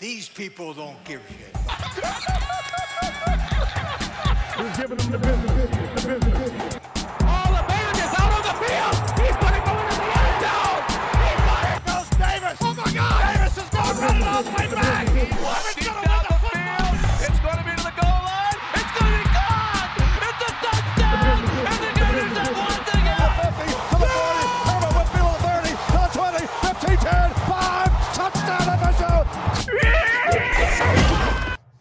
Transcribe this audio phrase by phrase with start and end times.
[0.00, 1.54] These people don't give a shit.
[4.56, 6.04] Who's giving them the business?
[6.04, 6.99] The business.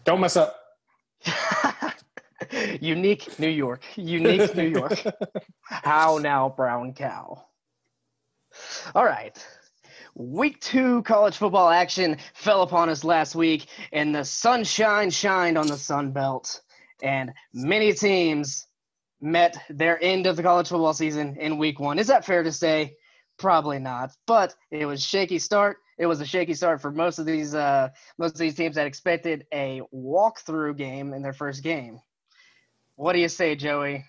[0.09, 0.59] Don't mess up.
[2.81, 3.84] Unique New York.
[3.95, 5.04] Unique New York.
[5.62, 7.45] How now, brown cow?
[8.95, 9.38] All right.
[10.16, 15.67] Week two college football action fell upon us last week, and the sunshine shined on
[15.67, 16.59] the Sun Belt.
[17.03, 18.66] And many teams
[19.22, 22.00] met their end of the college football season in week one.
[22.00, 22.95] Is that fair to say?
[23.38, 24.09] Probably not.
[24.26, 25.78] But it was shaky start.
[25.99, 28.88] It was a shaky start for most of these uh, most of these teams that
[28.88, 32.00] expected a walkthrough game in their first game.
[32.95, 34.06] What do you say, Joey?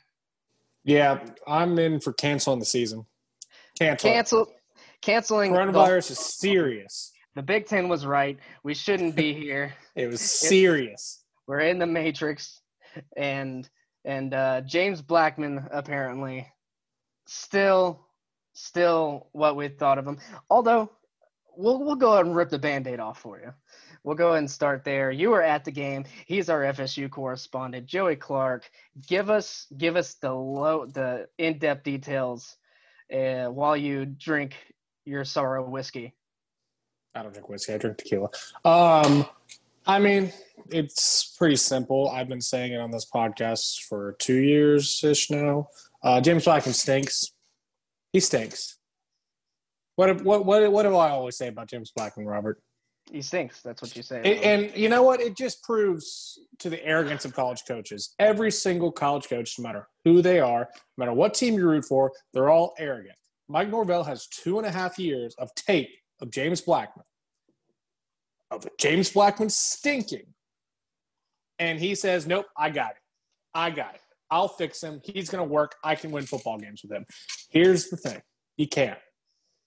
[0.85, 3.07] Yeah, I'm in for canceling the season.
[3.79, 4.11] Cancel.
[4.11, 4.53] Cancel,
[5.03, 5.53] canceling.
[5.53, 7.13] Coronavirus is serious.
[7.35, 8.39] The, the Big Ten was right.
[8.63, 9.75] We shouldn't be here.
[9.97, 11.25] It was serious.
[11.47, 12.63] We're in the Matrix,
[13.17, 13.69] and
[14.05, 16.47] and uh, James Blackman apparently
[17.27, 18.07] still
[18.53, 20.19] still what we thought of him.
[20.49, 20.91] Although
[21.57, 23.53] we'll we'll go ahead and rip the band-aid off for you.
[24.03, 25.11] We'll go ahead and start there.
[25.11, 26.05] You were at the game.
[26.27, 28.71] He's our FSU correspondent, Joey Clark.
[29.07, 32.57] Give us give us the low the in-depth details
[33.13, 34.55] uh, while you drink
[35.05, 36.15] your sorrow whiskey.
[37.15, 37.75] I don't drink whiskey.
[37.75, 38.29] I drink tequila.
[38.65, 39.27] Um,
[39.87, 40.33] I mean,
[40.71, 42.09] it's pretty simple.
[42.09, 45.69] I've been saying it on this podcast for two years ish now.
[46.03, 47.33] Uh, James Blackman stinks.
[48.13, 48.79] He stinks.
[50.01, 52.63] What what what what do I always say about James Blackman, Robert?
[53.13, 53.61] He stinks.
[53.61, 54.23] That's what you say.
[54.25, 55.21] And, and you know what?
[55.21, 58.15] It just proves to the arrogance of college coaches.
[58.19, 60.61] Every single college coach, no matter who they are,
[60.97, 63.17] no matter what team you root for, they're all arrogant.
[63.47, 65.91] Mike Norvell has two and a half years of tape
[66.23, 67.05] of James Blackman,
[68.51, 70.33] of James Blackman stinking.
[71.59, 73.03] And he says, Nope, I got it.
[73.53, 74.01] I got it.
[74.31, 75.03] I'll fix him.
[75.05, 75.75] He's going to work.
[75.85, 77.05] I can win football games with him.
[77.51, 78.23] Here's the thing
[78.57, 78.99] you can't.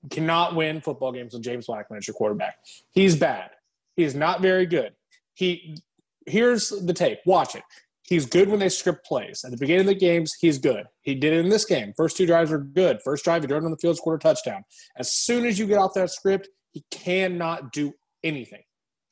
[0.09, 2.57] Cannot win football games with James Blackman as your quarterback.
[2.91, 3.51] He's bad.
[3.95, 4.93] He's not very good.
[5.33, 5.77] He
[6.25, 7.19] here's the tape.
[7.25, 7.63] Watch it.
[8.03, 9.43] He's good when they script plays.
[9.45, 10.85] At the beginning of the games, he's good.
[11.01, 11.93] He did it in this game.
[11.95, 13.01] First two drives were good.
[13.01, 14.63] First drive, he drove on the field, scored a touchdown.
[14.97, 17.93] As soon as you get off that script, he cannot do
[18.23, 18.63] anything.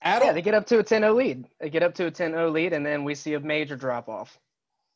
[0.01, 0.33] At yeah, all.
[0.33, 1.45] they get up to a 10-0 lead.
[1.59, 4.37] They get up to a 10-0 lead, and then we see a major drop off.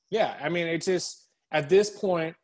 [0.09, 2.35] Yeah, I mean, it's just at this point.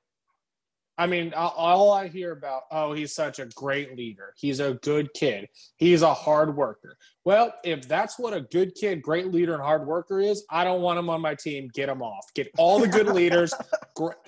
[1.02, 4.36] I mean, all- all I hear about, oh, he's such a great leader.
[4.38, 5.50] He's a good kid.
[5.78, 6.96] He's a hard worker.
[7.26, 10.82] Well, if that's what a good kid, great leader, and hard worker is, I don't
[10.82, 11.72] want him on my team.
[11.74, 12.28] Get him off.
[12.36, 13.52] Get all the good leaders.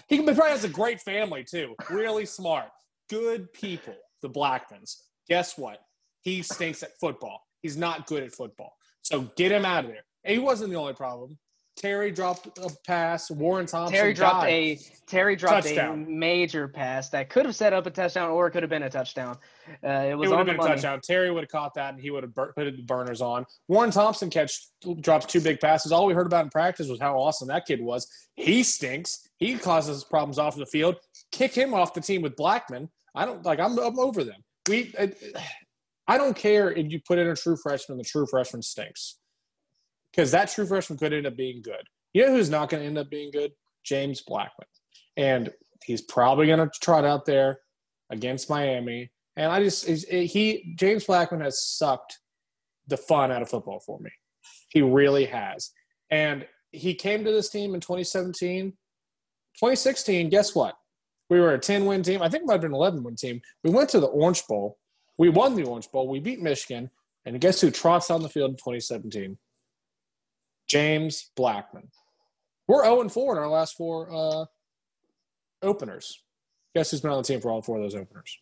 [0.07, 1.73] He probably has a great family too.
[1.89, 2.69] Really smart,
[3.09, 3.95] good people.
[4.22, 4.97] The Blackmans.
[5.28, 5.79] Guess what?
[6.22, 7.41] He stinks at football.
[7.62, 8.73] He's not good at football.
[9.01, 10.06] So get him out of there.
[10.23, 11.38] And he wasn't the only problem.
[11.75, 13.31] Terry dropped a pass.
[13.31, 13.95] Warren Thompson.
[13.95, 14.50] Terry dropped died.
[14.50, 16.03] a Terry dropped Touchdown.
[16.03, 18.84] a major pass that could have set up a touchdown or it could have been
[18.84, 19.38] a touchdown.
[19.83, 21.01] Uh, it was It would have been a touchdown.
[21.01, 23.45] Terry would have caught that, and he would have bur- put the burners on.
[23.67, 24.67] Warren Thompson catch
[25.01, 25.91] drops two big passes.
[25.91, 28.07] All we heard about in practice was how awesome that kid was.
[28.35, 29.28] He stinks.
[29.38, 30.97] He causes problems off the field.
[31.31, 32.89] Kick him off the team with Blackman.
[33.16, 33.59] I don't like.
[33.59, 34.41] I'm, I'm over them.
[34.69, 34.94] We.
[35.00, 35.12] I,
[36.07, 37.97] I don't care if you put in a true freshman.
[37.97, 39.17] The true freshman stinks
[40.13, 41.84] because that true freshman could end up being good.
[42.13, 43.51] You know who's not going to end up being good?
[43.84, 44.68] James Blackman,
[45.18, 45.51] and
[45.84, 47.59] he's probably going to trot out there
[48.09, 49.12] against Miami.
[49.35, 52.19] And I just he James Blackman has sucked
[52.88, 54.12] the fun out of football for me.
[54.69, 55.72] He really has.
[56.09, 58.72] And he came to this team in 2017.
[59.56, 60.75] 2016, guess what?
[61.30, 62.22] We were a 10 win team.
[62.22, 63.41] I think it might have been an 11 win team.
[63.63, 64.78] We went to the Orange Bowl.
[65.18, 66.07] We won the Orange Bowl.
[66.07, 66.90] We beat Michigan.
[67.25, 69.38] And guess who trots on the field in 2017?
[70.74, 71.88] James Blackman.
[72.68, 74.46] We're 0 4 in our last four uh,
[75.62, 76.24] openers.
[76.74, 78.40] Guess who's been on the team for all four of those openers?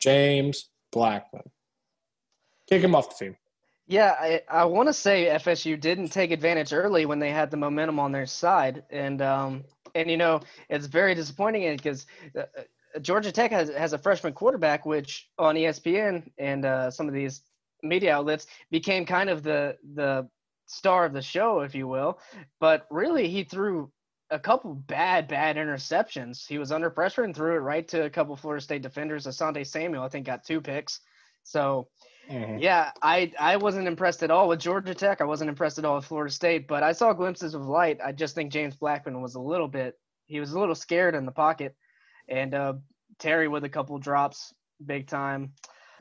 [0.00, 1.48] James Blackman.
[2.68, 3.36] Kick him off the team.
[3.86, 7.56] Yeah, I, I want to say FSU didn't take advantage early when they had the
[7.56, 9.62] momentum on their side, and um,
[9.94, 12.06] and you know it's very disappointing because
[12.36, 12.42] uh,
[13.02, 17.42] Georgia Tech has has a freshman quarterback, which on ESPN and uh, some of these
[17.84, 20.28] media outlets became kind of the the
[20.72, 22.18] star of the show, if you will.
[22.60, 23.90] But really, he threw
[24.30, 26.46] a couple bad bad interceptions.
[26.46, 29.26] He was under pressure and threw it right to a couple Florida State defenders.
[29.26, 31.00] Asante Samuel, I think, got two picks.
[31.44, 31.88] So
[32.30, 32.62] Mhm.
[32.62, 35.20] Yeah, I I wasn't impressed at all with Georgia Tech.
[35.20, 37.98] I wasn't impressed at all with Florida State, but I saw glimpses of light.
[38.02, 41.26] I just think James Blackman was a little bit he was a little scared in
[41.26, 41.76] the pocket,
[42.28, 42.74] and uh,
[43.18, 44.54] Terry with a couple drops,
[44.84, 45.52] big time.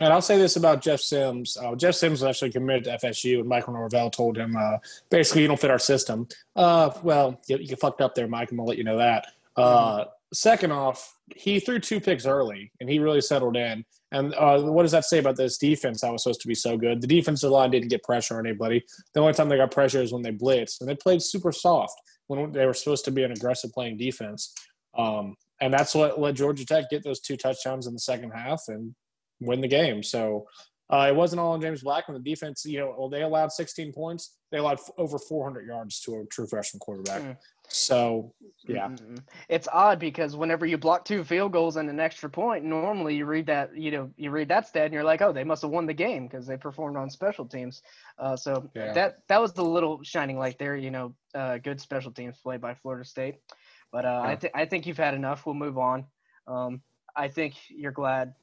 [0.01, 1.55] And I'll say this about Jeff Sims.
[1.57, 4.77] Uh, Jeff Sims was actually committed to FSU, and Michael Norvell told him, uh,
[5.11, 6.27] basically, you don't fit our system.
[6.55, 8.49] Uh, well, you, you fucked up there, Mike.
[8.49, 9.27] I'm going to let you know that.
[9.55, 13.85] Uh, second off, he threw two picks early, and he really settled in.
[14.11, 16.77] And uh, what does that say about this defense that was supposed to be so
[16.77, 16.99] good?
[16.99, 18.83] The defensive line didn't get pressure on anybody.
[19.13, 22.01] The only time they got pressure is when they blitzed, and they played super soft
[22.25, 24.55] when they were supposed to be an aggressive playing defense.
[24.97, 28.63] Um, and that's what let Georgia Tech get those two touchdowns in the second half
[28.67, 28.95] and
[29.41, 30.03] win the game.
[30.03, 30.47] So
[30.89, 32.21] uh, it wasn't all on James Blackman.
[32.21, 34.37] The defense, you know, well, they allowed 16 points.
[34.51, 37.21] They allowed f- over 400 yards to a true freshman quarterback.
[37.21, 37.37] Mm.
[37.69, 38.33] So
[38.67, 39.19] yeah, Mm-mm.
[39.47, 43.25] It's odd because whenever you block two field goals and an extra point, normally you
[43.25, 45.71] read that you know you read that stat and you're like, oh, they must have
[45.71, 47.81] won the game because they performed on special teams.
[48.19, 48.91] Uh, so Yeah.
[48.91, 50.75] that that was the little shining light there.
[50.75, 53.35] You know, uh, good special teams play by Florida State.
[53.93, 54.35] But uh, I Yeah.
[54.35, 55.45] think I think you've had enough.
[55.45, 56.05] We'll move on.
[56.47, 56.81] Um,
[57.15, 58.33] I think you're glad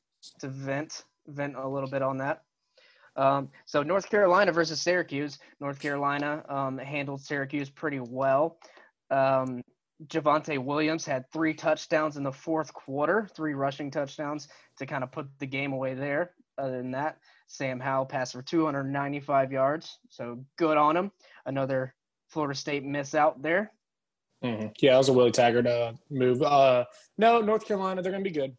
[0.41, 2.43] to vent vent a little bit on that.
[3.17, 5.39] Um, so North Carolina versus Syracuse.
[5.61, 8.59] North Carolina um, handled Syracuse pretty well.
[9.11, 9.63] Um,
[10.07, 14.47] Javonte Williams had three touchdowns in the fourth quarter, three rushing touchdowns
[14.79, 16.31] to kind of put the game away there.
[16.57, 17.19] Other than that,
[17.49, 21.11] Sam Howell passed for 295 yards, so good on him.
[21.47, 21.95] Another
[22.29, 23.73] Florida State miss out there.
[24.45, 24.73] Mhm.
[24.81, 26.43] yeah, it was a Willie Taggart uh, move.
[26.43, 26.85] Uh,
[27.17, 28.57] no, North Carolina, they're going to be good.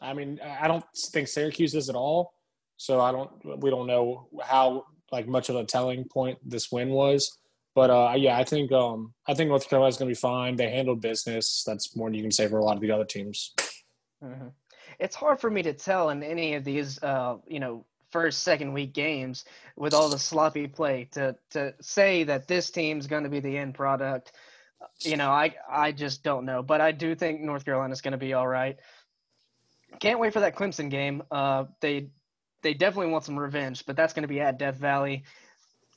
[0.00, 2.34] I mean, I don't think Syracuse is at all.
[2.76, 3.30] So I don't.
[3.62, 7.38] We don't know how like much of a telling point this win was.
[7.74, 10.56] But uh, yeah, I think um, I think North Carolina's going to be fine.
[10.56, 11.62] They handled business.
[11.66, 13.54] That's more than you can say for a lot of the other teams.
[14.22, 14.52] Mhm.
[14.98, 18.72] It's hard for me to tell in any of these, uh, you know, first, second
[18.72, 19.44] week games
[19.76, 23.58] with all the sloppy play to to say that this team's going to be the
[23.58, 24.32] end product.
[25.00, 28.18] You know, I I just don't know, but I do think North Carolina's going to
[28.18, 28.78] be all right.
[30.00, 31.22] Can't wait for that Clemson game.
[31.30, 32.10] Uh, they
[32.62, 35.24] they definitely want some revenge, but that's going to be at Death Valley.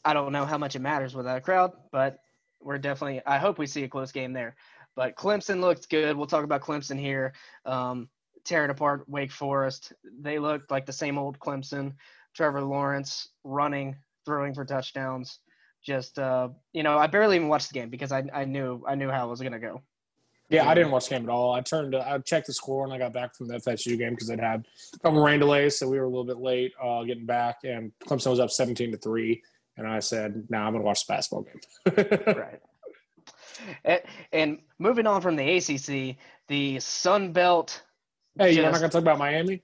[0.05, 2.19] I don't know how much it matters without a crowd, but
[2.61, 3.21] we're definitely.
[3.25, 4.55] I hope we see a close game there.
[4.95, 6.15] But Clemson looked good.
[6.17, 7.33] We'll talk about Clemson here.
[7.65, 8.09] Um,
[8.45, 9.93] tearing apart Wake Forest.
[10.21, 11.93] They looked like the same old Clemson.
[12.35, 15.39] Trevor Lawrence running, throwing for touchdowns.
[15.83, 18.95] Just uh, you know, I barely even watched the game because I I knew I
[18.95, 19.81] knew how it was gonna go.
[20.49, 20.67] Yeah.
[20.67, 21.53] I didn't watch the game at all.
[21.53, 24.29] I turned, I checked the score when I got back from the FSU game because
[24.31, 24.65] it had
[24.95, 27.57] a couple rain delays, so we were a little bit late uh, getting back.
[27.63, 29.43] And Clemson was up seventeen to three,
[29.77, 32.59] and I said, "Nah, I'm going to watch the basketball game." right.
[33.83, 34.01] And,
[34.31, 36.17] and moving on from the ACC,
[36.47, 37.83] the Sun Belt.
[38.37, 39.61] hey, you're not going to talk about Miami?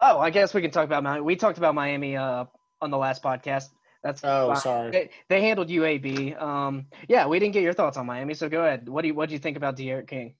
[0.00, 1.22] Oh, I guess we can talk about Miami.
[1.22, 2.44] We talked about Miami uh,
[2.80, 3.64] on the last podcast.
[4.02, 4.56] That's Oh, fine.
[4.60, 4.90] sorry.
[4.90, 6.40] They, they handled UAB.
[6.40, 8.88] Um, yeah, we didn't get your thoughts on Miami, so go ahead.
[8.88, 10.34] What do you what do you think about D'Eriq King?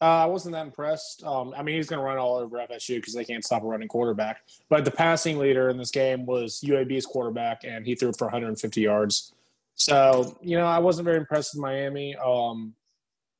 [0.00, 1.24] Uh, I wasn't that impressed.
[1.24, 3.66] Um, I mean, he's going to run all over FSU because they can't stop a
[3.66, 4.42] running quarterback.
[4.68, 8.26] But the passing leader in this game was UAB's quarterback, and he threw it for
[8.26, 9.32] 150 yards.
[9.74, 12.14] So, you know, I wasn't very impressed with Miami.
[12.16, 12.74] Um,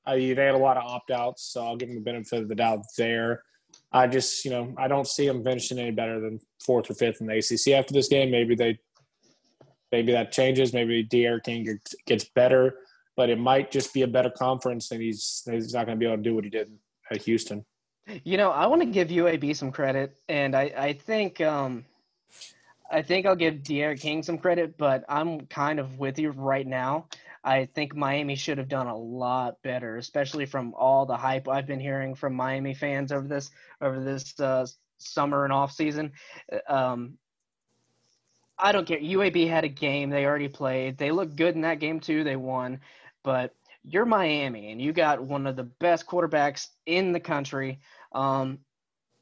[0.05, 2.49] I, they had a lot of opt outs, so I'll give them the benefit of
[2.49, 3.43] the doubt there.
[3.93, 7.21] I just, you know, I don't see them finishing any better than fourth or fifth
[7.21, 8.31] in the ACC after this game.
[8.33, 8.79] Maybe they,
[9.93, 10.73] maybe that changes.
[10.73, 12.79] Maybe D'Eriq King gets- better,
[13.17, 16.07] but it might just be a better conference, and he's he's not going to be
[16.07, 16.71] able to do what he did
[17.11, 17.65] at Houston.
[18.25, 21.85] You know, I want to give UAB some credit, and I, I think um,
[22.91, 26.67] I think I'll give D'Eriq King some credit, but I'm kind of with you right
[26.67, 27.07] now.
[27.45, 31.67] I think Miami should have done a lot better, especially from all the hype I've
[31.67, 34.67] been hearing from Miami fans over this over this uh,
[34.99, 36.13] summer and off season.
[36.69, 37.19] Um,
[38.59, 38.99] I don't care.
[38.99, 40.99] UAB had a game they already played.
[40.99, 42.25] They looked good in that game too.
[42.25, 42.81] They won,
[43.23, 47.81] but you're Miami and you got one of the best quarterbacks in the country.
[48.13, 48.59] Um,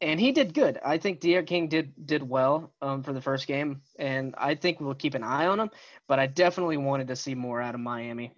[0.00, 0.78] and he did good.
[0.84, 4.78] I think D'Eriq King did did well um, for the first game, and I think
[4.80, 5.70] we'll keep an eye on him.
[6.06, 8.32] But I definitely wanted to see more out of Miami.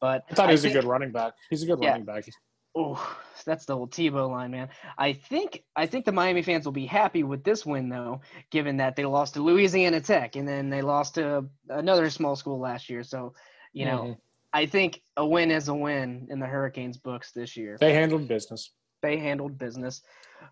[0.00, 1.34] But I thought he was think- a good running back.
[1.50, 1.90] He's a good Yeah.
[1.90, 2.24] running back.
[2.74, 4.68] Oh, that's the old Tebow line, man.
[4.96, 8.76] I think I think the Miami fans will be happy with this win, though, given
[8.76, 12.88] that they lost to Louisiana Tech and then they lost to another small school last
[12.88, 13.02] year.
[13.02, 13.34] So,
[13.72, 14.18] you know, Mhm.
[14.52, 17.76] I think a win is a win in the Hurricanes books this year.
[17.80, 18.70] they handled business.
[19.00, 20.02] They handled business.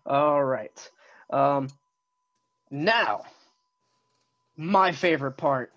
[0.05, 0.91] All right.
[1.29, 1.69] Um,
[2.71, 3.23] now,
[4.57, 5.73] my favorite part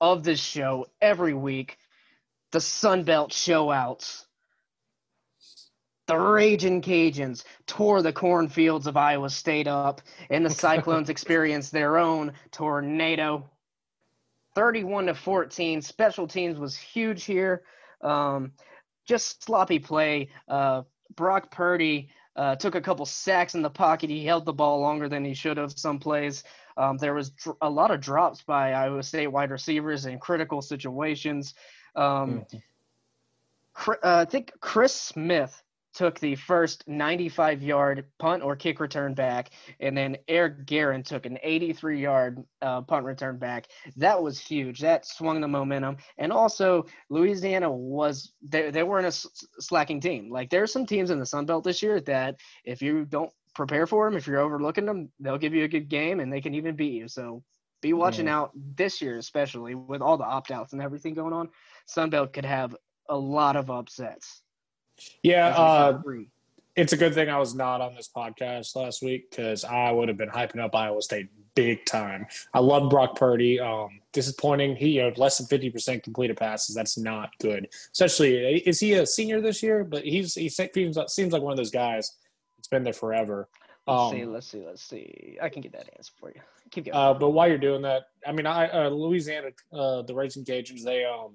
[0.00, 1.78] of this show every week,
[2.50, 4.26] the Sunbelt show outs.
[6.06, 11.96] The Raging Cajuns tore the cornfields of Iowa State up, and the Cyclones experienced their
[11.98, 13.48] own tornado.
[14.54, 15.82] 31 to 14.
[15.82, 17.62] Special teams was huge here.
[18.02, 18.52] Um,
[19.06, 20.28] just sloppy play.
[20.46, 20.82] Uh,
[21.16, 24.10] Brock Purdy uh, took a couple sacks in the pocket.
[24.10, 26.44] He held the ball longer than he should have some plays.
[26.76, 30.60] Um, there was dr- a lot of drops by Iowa State wide receivers in critical
[30.60, 31.54] situations.
[31.94, 32.44] Um,
[33.74, 35.62] Chri- uh, I think Chris Smith
[35.94, 41.26] took the first 95 yard punt or kick return back, and then Eric Garror took
[41.26, 43.68] an 83 yard uh, punt return back.
[43.96, 44.80] That was huge.
[44.80, 45.96] That swung the momentum.
[46.18, 50.30] And also, Louisiana was, they, they weren't a s- slacking team.
[50.30, 53.32] Like, there are some teams in the Sun Belt this year that if you don't
[53.54, 56.40] prepare for them, if you're overlooking them, they'll give you a good game and they
[56.40, 57.08] can even beat you.
[57.08, 57.42] So
[57.80, 61.50] be watching out this year, especially with all the opt outs and everything going on.
[61.86, 62.74] Sun Belt could have
[63.08, 64.42] a lot of upsets.
[65.22, 66.00] Yeah, uh,
[66.76, 70.08] it's a good thing I was not on this podcast last week because I would
[70.08, 72.26] have been hyping up Iowa State big time.
[72.52, 73.60] I love Brock Purdy.
[73.60, 74.76] Um, disappointing.
[74.76, 76.74] He you know less than fifty percent completed passes.
[76.74, 77.68] That's not good.
[77.92, 79.84] Especially is he a senior this year?
[79.84, 82.16] But he's he seems seems like one of those guys.
[82.56, 83.48] that's been there forever.
[83.86, 85.38] Let's Um, see, let's see, let's see.
[85.42, 86.40] I can get that answer for you.
[86.70, 86.96] Keep going.
[86.96, 90.82] Uh, but while you're doing that, I mean, I uh, Louisiana, uh, the Raging Cajuns,
[90.82, 91.34] they um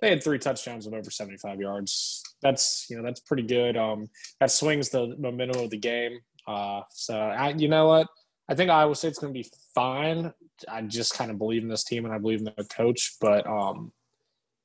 [0.00, 2.22] they had three touchdowns of over 75 yards.
[2.42, 3.76] That's you know that's pretty good.
[3.76, 4.08] Um,
[4.40, 6.18] that swings the momentum of the game.
[6.46, 8.06] Uh, so I, you know what,
[8.48, 10.32] I think Iowa State's going to be fine.
[10.68, 13.16] I just kind of believe in this team and I believe in the coach.
[13.20, 13.92] But um,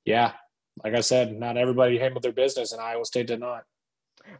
[0.06, 0.32] yeah,
[0.84, 3.64] like I said, not everybody handled their business, and Iowa State did not.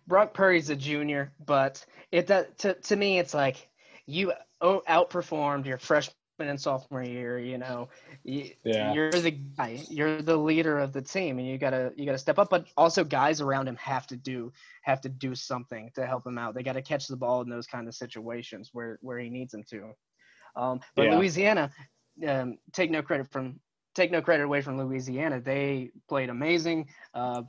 [0.08, 3.70] Brock Purdy's a junior, but it that to to me it's like
[4.08, 7.40] you outperformed your freshman and sophomore year.
[7.40, 7.90] You know,
[8.24, 8.94] you, Yeah.
[8.94, 12.40] you're the guy, you're the leader of the team, and you gotta you gotta step
[12.40, 12.50] up.
[12.50, 14.52] But also, guys around him have to do
[14.84, 16.54] have to do something to help him out.
[16.56, 19.52] They got to catch the ball in those kind of situations where where he needs
[19.52, 19.94] them to.
[20.56, 21.18] Um, but Yeah.
[21.18, 21.72] Louisiana,
[22.28, 23.60] um, take no credit from
[23.94, 25.40] take no credit away from Louisiana.
[25.40, 26.90] They played amazing.
[27.14, 27.44] Uh,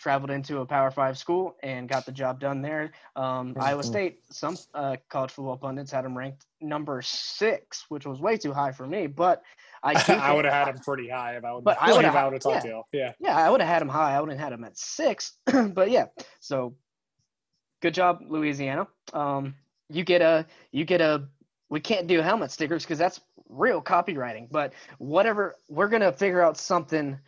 [0.00, 2.92] traveled into a Power Five school and got the job done there.
[3.16, 8.18] Um, Iowa State, some uh, college football pundits had them ranked number six, which was
[8.18, 9.06] way too high for me.
[9.06, 9.42] But
[9.82, 9.92] I,
[10.22, 11.64] I would have had him pretty high if I would.
[11.64, 12.60] But I would have talked yeah.
[12.60, 12.82] to you.
[12.92, 13.12] Yeah.
[13.20, 14.16] yeah, I would have had him high.
[14.16, 15.32] I wouldn't have had him at six.
[15.74, 16.06] but yeah,
[16.40, 16.74] so
[17.82, 18.88] good job, Louisiana.
[19.12, 19.54] Um,
[19.90, 21.28] you get a you get a.
[21.68, 24.48] We can't do helmet stickers because that's real copywriting.
[24.50, 27.18] But whatever, we're gonna figure out something.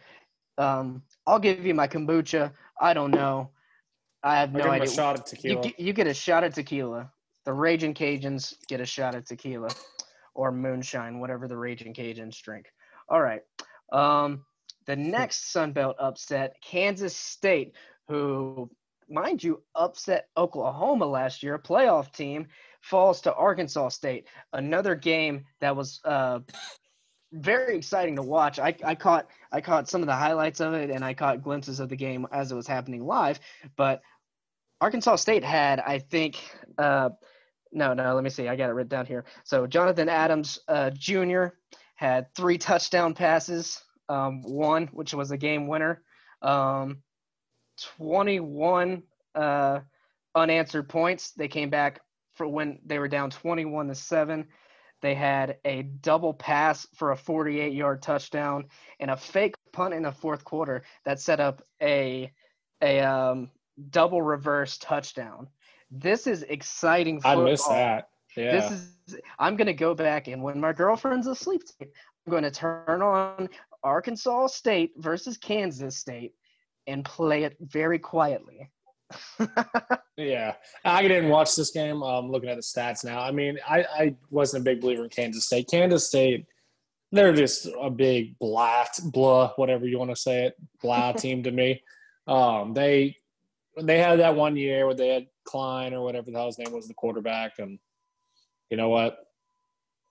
[0.59, 2.53] Um, I'll give you my kombucha.
[2.81, 3.51] I don't know.
[4.23, 4.89] I have no idea.
[4.89, 5.63] a shot of You tequila.
[5.63, 7.11] get, you get a shot of tequila.
[7.45, 9.69] The Raging Cajuns get a shot of tequila
[10.35, 12.67] or moonshine, whatever the Raging Cajuns drink.
[13.09, 13.43] All right.
[13.93, 14.45] Um,
[14.87, 17.75] the next Sun Belt upset, Kansas State,
[18.09, 18.71] who,
[19.09, 22.47] mind you, upset Oklahoma last year, a playoff team,
[22.81, 24.27] falls to Arkansas State.
[24.53, 26.41] Another game that was uh,
[27.33, 28.59] very exciting to watch.
[28.59, 31.81] I, I caught I caught some of the highlights of it, and I caught glimpses
[31.81, 33.41] of the game as it was happening live.
[33.77, 34.03] But
[34.81, 36.39] Arkansas State had, I think,
[36.77, 37.11] uh,
[37.71, 38.49] no, no, let me see.
[38.49, 39.25] I got it written down here.
[39.45, 41.47] So Jonathan Adams uh, Jr.
[41.95, 46.03] had three touchdown passes, um, one which was a game winner,
[46.43, 47.03] um,
[47.97, 49.03] 21
[49.35, 49.81] uh,
[50.35, 51.33] unanswered points.
[51.33, 52.01] They came back
[52.35, 54.49] for when they were down 21 to seven.
[55.03, 58.67] They had a double pass for a 48 yard touchdown
[59.01, 62.33] and a fake punt in the fourth quarter that set up a
[62.81, 63.51] a um,
[63.91, 65.49] double reverse touchdown.
[65.91, 67.43] This is exciting Football.
[67.43, 68.09] I missed that.
[68.37, 68.53] Yeah.
[68.53, 68.71] This
[69.09, 71.89] is I'm gonna go back and when my girlfriend's asleep, I'm
[72.31, 73.49] gonna turn on
[73.83, 76.35] Arkansas State versus Kansas State
[76.87, 78.71] and play it very quietly.
[80.17, 80.55] Yeah,
[80.85, 82.03] I didn't watch this game.
[82.03, 83.21] I'm looking at the stats now.
[83.21, 85.69] I mean, I, I wasn't a big believer in Kansas State.
[85.71, 86.47] Kansas State,
[87.13, 91.51] they're just a big blah, blah, whatever you want to say it, blah team to
[91.51, 91.83] me.
[92.27, 93.17] Um, they
[93.81, 96.73] they had that one year where they had Klein or whatever the hell his name
[96.73, 97.79] was, the quarterback, and
[98.71, 99.17] you know what?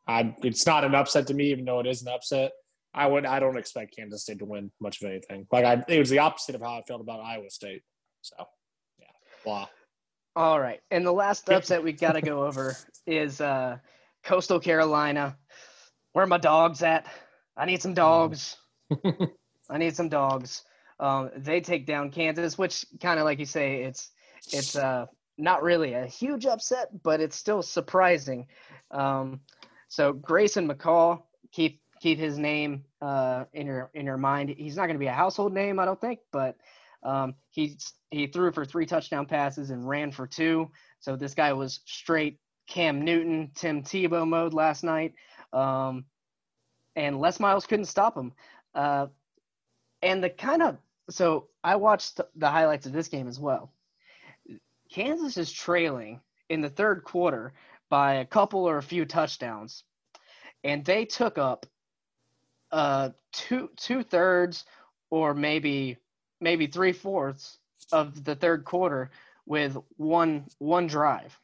[0.08, 2.54] I it's not an upset to me, even though it is an upset.
[2.94, 5.48] I would I don't expect Kansas State to win much of anything.
[5.52, 7.84] Like I, it was the opposite of how I felt about Iowa State.
[8.22, 8.36] So,
[9.44, 9.68] blah.
[10.36, 10.82] All right.
[10.92, 13.78] And the last upset we got to go over is uh,
[14.24, 15.38] Coastal Carolina.
[16.14, 17.06] Where are my dogs at?
[17.56, 18.58] I need some dogs.
[19.70, 20.64] I need some dogs.
[21.00, 24.12] Um, they take down Kansas, which kind of like you say, it's
[24.52, 25.08] it's uh,
[25.38, 28.48] not really a huge upset, but it's still surprising.
[28.92, 29.42] Um,
[29.88, 34.50] so Grayson McCall, keep keep his name uh, in your in your mind.
[34.50, 36.58] He's not going to be a household name, I don't think, but
[37.04, 37.78] Um, he
[38.12, 40.72] he threw for three touchdown passes and ran for two.
[41.00, 45.14] So this guy was straight Cam Newton, Tim Tebow mode last night.
[45.54, 46.06] Um,
[46.96, 48.34] and Les Miles couldn't stop him.
[48.76, 49.08] Uh,
[50.02, 50.78] and the kind of
[51.10, 53.74] so I watched the highlights of this game as well.
[54.90, 57.54] Kansas is trailing in the third quarter
[57.90, 59.84] by a couple or a few touchdowns,
[60.64, 61.66] and they took up
[62.72, 64.66] uh, two two thirds
[65.10, 65.98] or maybe
[66.42, 67.60] maybe three fourths
[67.92, 69.12] of the third quarter
[69.46, 71.38] with one one drive.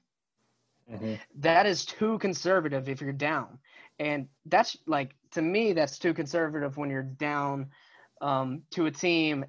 [0.92, 1.16] Mm-hmm.
[1.42, 3.60] That is too conservative if you're down,
[4.00, 7.72] and that's like to me that's too conservative when you're down
[8.22, 9.46] um, to a team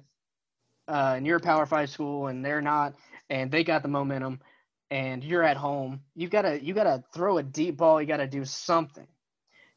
[0.87, 2.95] uh, and you're a Power Five school and they're not,
[3.29, 4.41] and they got the momentum,
[4.91, 6.01] and you're at home.
[6.15, 8.01] You gotta you gotta throw a deep ball.
[8.01, 9.07] You gotta do something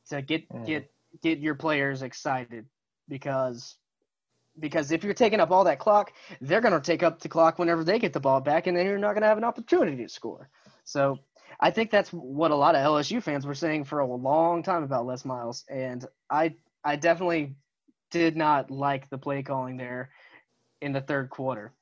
[0.08, 0.66] to get Mm.
[0.66, 0.90] get
[1.22, 2.66] get your players excited
[3.08, 3.76] because
[4.58, 7.84] because if you're taking up all that clock, they're gonna take up the clock whenever
[7.84, 10.48] they get the ball back, and then you're not gonna have an opportunity to score.
[10.84, 11.18] So
[11.60, 14.82] I think that's what a lot of LSU fans were saying for a long time
[14.82, 16.54] about Les Miles, and I
[16.84, 17.54] I definitely
[18.10, 20.10] did not like the play calling there
[20.80, 21.72] in the third quarter.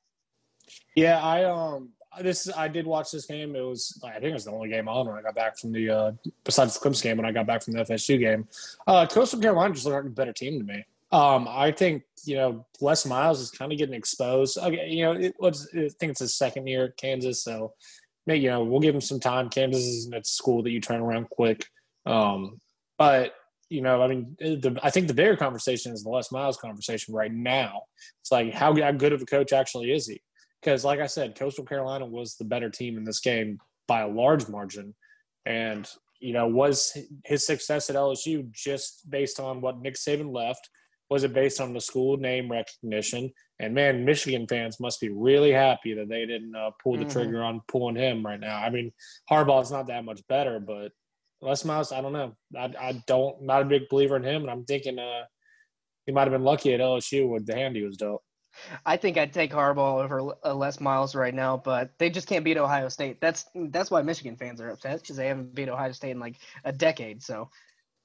[0.95, 1.89] Yeah, I um
[2.21, 3.55] this I did watch this game.
[3.55, 5.71] It was I think it was the only game on when I got back from
[5.71, 6.11] the uh
[6.43, 8.47] besides the Clemson game when I got back from the FSU game.
[8.87, 10.85] Uh Coastal Carolina just looked like a better team to me.
[11.11, 14.57] Um I think, you know, Les Miles is kind of getting exposed.
[14.57, 15.51] Okay, you know, it I
[15.99, 17.73] think it's his second year at Kansas, so
[18.25, 19.49] maybe you know, we'll give him some time.
[19.49, 21.65] Kansas isn't a school that you turn around quick.
[22.05, 22.59] Um
[22.97, 23.33] but
[23.69, 27.13] you know, I mean, the, I think the bigger conversation is the Les Miles conversation
[27.13, 27.83] right now.
[28.19, 30.21] It's like how, how good of a coach actually is he?
[30.61, 34.07] because like I said, Coastal Carolina was the better team in this game by a
[34.07, 34.93] large margin,
[35.45, 35.89] and
[36.19, 40.69] you know was his success at LSU just based on what Nick Saban left?
[41.11, 43.33] Was it based on the school name recognition?
[43.59, 47.11] And man, Michigan fans must be really happy that they didn't uh, pull the Mhm.
[47.11, 48.55] trigger on pulling him right now.
[48.55, 48.93] I mean,
[49.29, 50.93] Harbaugh's not that much better, but
[51.41, 52.37] Les Miles, I don't know.
[52.57, 55.25] I, I don't not a big believer in him, and I'm thinking uh,
[56.05, 58.23] he might have been lucky at LSU with the hand he was dealt.
[58.85, 62.45] I think I'd take Harbaugh over uh, Les Miles right now, but they just can't
[62.45, 63.19] beat Ohio State.
[63.19, 66.37] That's that's why Michigan fans are upset because they haven't beat Ohio State in like
[66.63, 67.21] a decade.
[67.21, 67.49] So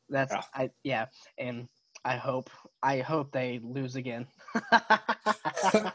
[0.09, 0.43] that's Yeah.
[0.55, 1.07] I yeah,
[1.39, 1.69] and
[2.07, 2.51] I hope
[2.83, 4.27] I hope they lose again.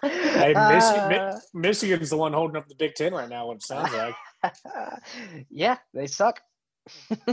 [0.02, 3.48] Hey, Michigan, Uh, Michigan's the one holding up the Big Ten right now.
[3.48, 4.16] What it sounds like.
[5.50, 6.42] yeah, they suck.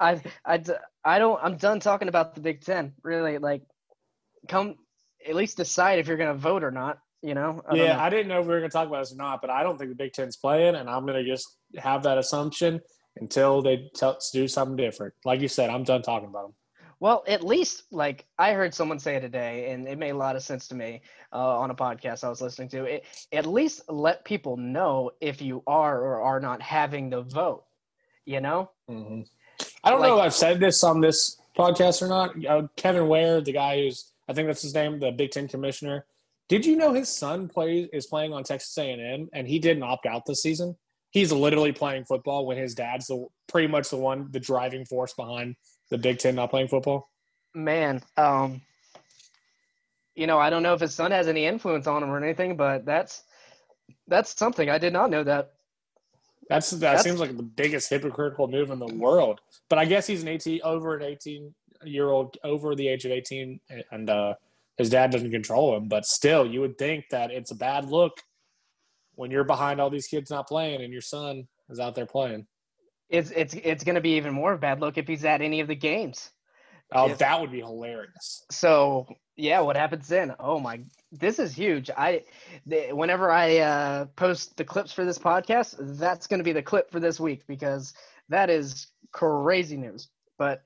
[0.00, 1.40] I I don't.
[1.42, 2.94] I'm done talking about the Big Ten.
[3.02, 3.62] Really, like,
[4.48, 4.76] come
[5.28, 6.98] at least decide if you're gonna vote or not.
[7.22, 7.60] You know?
[7.68, 8.00] I yeah, know.
[8.00, 9.64] I didn't know if we were going to talk about this or not, but I
[9.64, 12.80] don't think the Big Ten's playing, and I'm going to just have that assumption
[13.16, 15.14] until they tell, do something different.
[15.24, 16.54] Like you said, I'm done talking about them.
[16.98, 20.42] Well, at least like I heard someone say today, and it made a lot of
[20.42, 22.84] sense to me uh, on a podcast I was listening to.
[22.84, 27.64] It, at least let people know if you are or are not having the vote.
[28.24, 28.70] You know?
[28.90, 29.22] Mm-hmm.
[29.84, 32.44] I don't know if I've said this on this podcast or not.
[32.44, 36.06] Uh, Kevin Ware, the guy who's I think that's his name, the Big Ten commissioner.
[36.48, 40.06] Did you know his son plays is playing on Texas A&M, and he didn't opt
[40.06, 40.76] out this season?
[41.10, 45.14] He's literally playing football when his dad's the pretty much the one, the driving force
[45.14, 45.56] behind
[45.90, 47.08] the Big Ten not playing football.
[47.54, 48.60] Man, um,
[50.14, 52.56] you know, I don't know if his son has any influence on him or anything,
[52.56, 53.22] but that's
[54.08, 55.52] that's something I did not know that.
[56.48, 59.40] That's that That's- seems like the biggest hypocritical move in the world.
[59.68, 63.10] But I guess he's an eighteen over an eighteen year old over the age of
[63.10, 64.34] eighteen, and uh,
[64.76, 65.88] his dad doesn't control him.
[65.88, 68.22] But still, you would think that it's a bad look
[69.14, 72.46] when you're behind all these kids not playing and your son is out there playing.
[73.08, 75.40] It's it's it's going to be even more of a bad look if he's at
[75.40, 76.30] any of the games.
[76.92, 78.44] Oh, If- that would be hilarious.
[78.50, 80.34] So yeah, what happens then?
[80.40, 80.80] Oh my,
[81.12, 81.90] this is huge.
[81.96, 82.22] I,
[82.64, 86.62] the, whenever I uh, post the clips for this podcast, that's going to be the
[86.62, 87.92] clip for this week because
[88.28, 90.08] that is crazy news.
[90.38, 90.64] But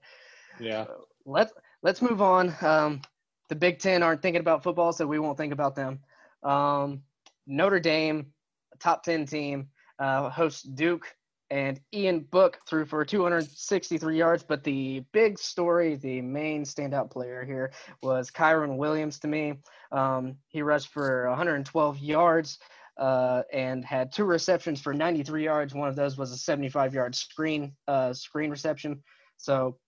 [0.60, 0.86] Yeah.
[1.24, 2.54] let's let's move on.
[2.60, 3.02] Um,
[3.48, 5.98] the Big Ten aren't thinking about football, so we won't think about them.
[6.44, 7.02] Um,
[7.46, 8.32] Notre Dame,
[8.78, 11.12] top ten team, uh, hosts Duke,
[11.50, 14.42] and Ian Book threw for 263 yards.
[14.42, 19.54] But the big story, the main standout player here, was Kyren Williams to me.
[19.92, 22.58] Um, he rushed for 112 yards.
[22.96, 25.74] Uh, and had two receptions for 93 yards.
[25.74, 29.02] One of those was a 75-yard screen uh, screen reception.
[29.38, 29.78] So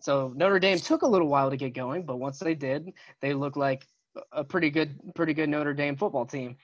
[0.00, 3.32] so Notre Dame took a little while to get going, but once they did, they
[3.34, 3.86] looked like
[4.32, 6.56] a pretty good, pretty good Notre Dame football team.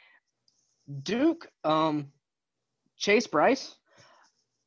[1.03, 2.09] Duke, um,
[2.97, 3.75] Chase Brice,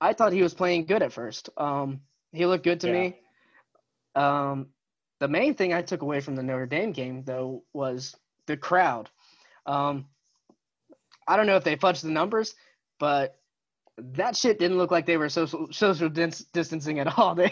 [0.06, 1.50] I thought he was playing good at first.
[1.58, 2.94] Um, he looked good to Yeah.
[2.94, 3.20] me.
[4.14, 4.68] Um,
[5.20, 8.16] the main thing I took away from the Notre Dame game, though, was
[8.46, 9.10] the crowd.
[9.66, 10.06] Um,
[11.28, 12.54] I don't know if they fudged the numbers,
[13.00, 13.40] but
[13.98, 17.34] that shit didn't look like they were social social dis- distancing at all.
[17.42, 17.52] They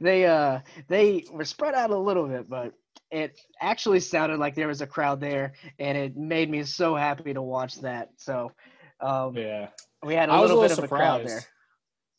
[0.00, 2.72] they uh they were spread out a little bit, but
[3.10, 7.34] it actually sounded like there was a crowd there, and it made me so happy
[7.34, 8.10] to watch that.
[8.16, 8.52] So
[9.00, 9.68] um, Yeah.
[10.02, 11.44] we had a was a little, little bit of a crowd there.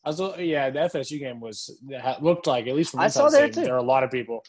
[0.03, 1.69] I was, yeah, the FSU game was
[2.21, 3.61] looked like at least from I saw there, too.
[3.61, 4.43] There were a lot of people,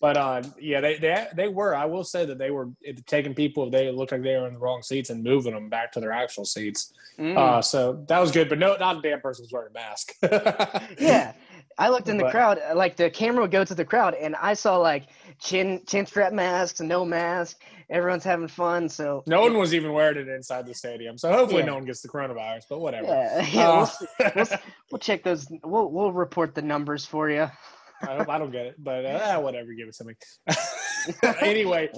[0.00, 1.74] but uh, yeah, they they they were.
[1.74, 2.68] I will say that they were
[3.06, 3.70] taking people.
[3.70, 6.12] They looked like they were in the wrong seats and moving them back to their
[6.12, 6.92] actual seats.
[7.18, 7.36] Mm.
[7.36, 10.12] Uh, so that was good, but no, not a damn person was wearing a mask.
[11.00, 11.32] Yeah.
[11.80, 14.34] I looked in the But- crowd, like the camera would go to the crowd, and
[14.34, 15.04] I saw like
[15.40, 17.60] chin chin strap masks, no mask.
[17.90, 18.88] Everyone's having fun.
[18.88, 21.66] So No one was even wearing it inside the stadium, so hopefully Yeah.
[21.66, 22.64] no one gets the coronavirus.
[22.68, 23.06] But whatever.
[23.06, 23.68] yeah, yeah.
[23.70, 23.86] Uh,
[24.18, 24.46] we'll, we'll,
[24.92, 25.46] we'll check those.
[25.64, 27.48] We'll we'll report the numbers for you.
[28.02, 29.72] I hope I don't get it, but uh, whatever.
[29.72, 30.14] Give it to me.
[31.40, 31.88] anyway,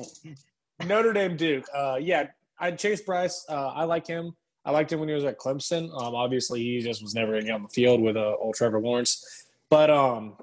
[0.87, 1.67] Notre Dame Duke.
[1.75, 3.45] Uh, yeah, I Chase Brice.
[3.49, 4.33] Uh, I like him.
[4.65, 5.85] I liked him when he was at Clemson.
[6.01, 8.55] Um, obviously, he just was never going to get on the field with uh, old
[8.55, 9.45] Trevor Lawrence.
[9.71, 10.37] But um,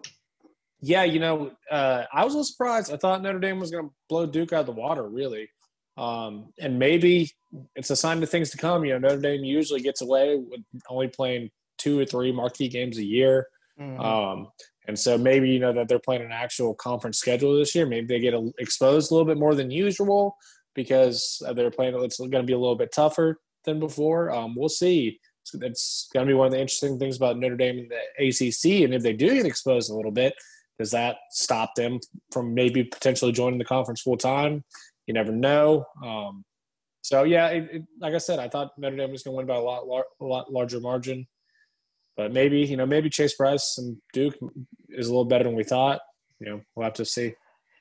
[0.80, 2.94] yeah, you know, uh, I was a little surprised.
[2.94, 5.50] I thought Notre Dame was going to blow Duke out of the water, really.
[5.98, 7.32] Um, and maybe
[7.76, 8.86] it's a sign of things to come.
[8.86, 12.98] You know, Notre Dame usually gets away with only playing two or three marquee games
[12.98, 13.48] a year.
[13.80, 14.00] Mhm.
[14.00, 14.48] Um,
[14.88, 17.86] and so maybe you know that they're playing an actual conference schedule this year.
[17.86, 20.38] Maybe they get a, exposed a little bit more than usual
[20.76, 21.96] because uh, they're playing.
[22.04, 24.32] It's going to be a little bit tougher than before.
[24.32, 25.20] Um, we'll see.
[25.42, 28.28] It's, it's going to be one of the interesting things about Notre Dame and the
[28.28, 28.84] ACC.
[28.84, 30.34] And if they do get exposed a little bit,
[30.80, 32.00] does that stop them
[32.32, 34.64] from maybe potentially joining the conference full time?
[35.06, 35.86] You never know.
[36.04, 36.44] Um,
[37.02, 39.48] so yeah, it, it, like I said, I thought Notre Dame was going to win
[39.48, 41.28] by a lot, lar- a lot larger margin.
[42.16, 44.36] But maybe you know, maybe Chase Brice and Duke
[44.90, 46.02] is a little better than we thought.
[46.40, 47.34] You know, we'll have to see.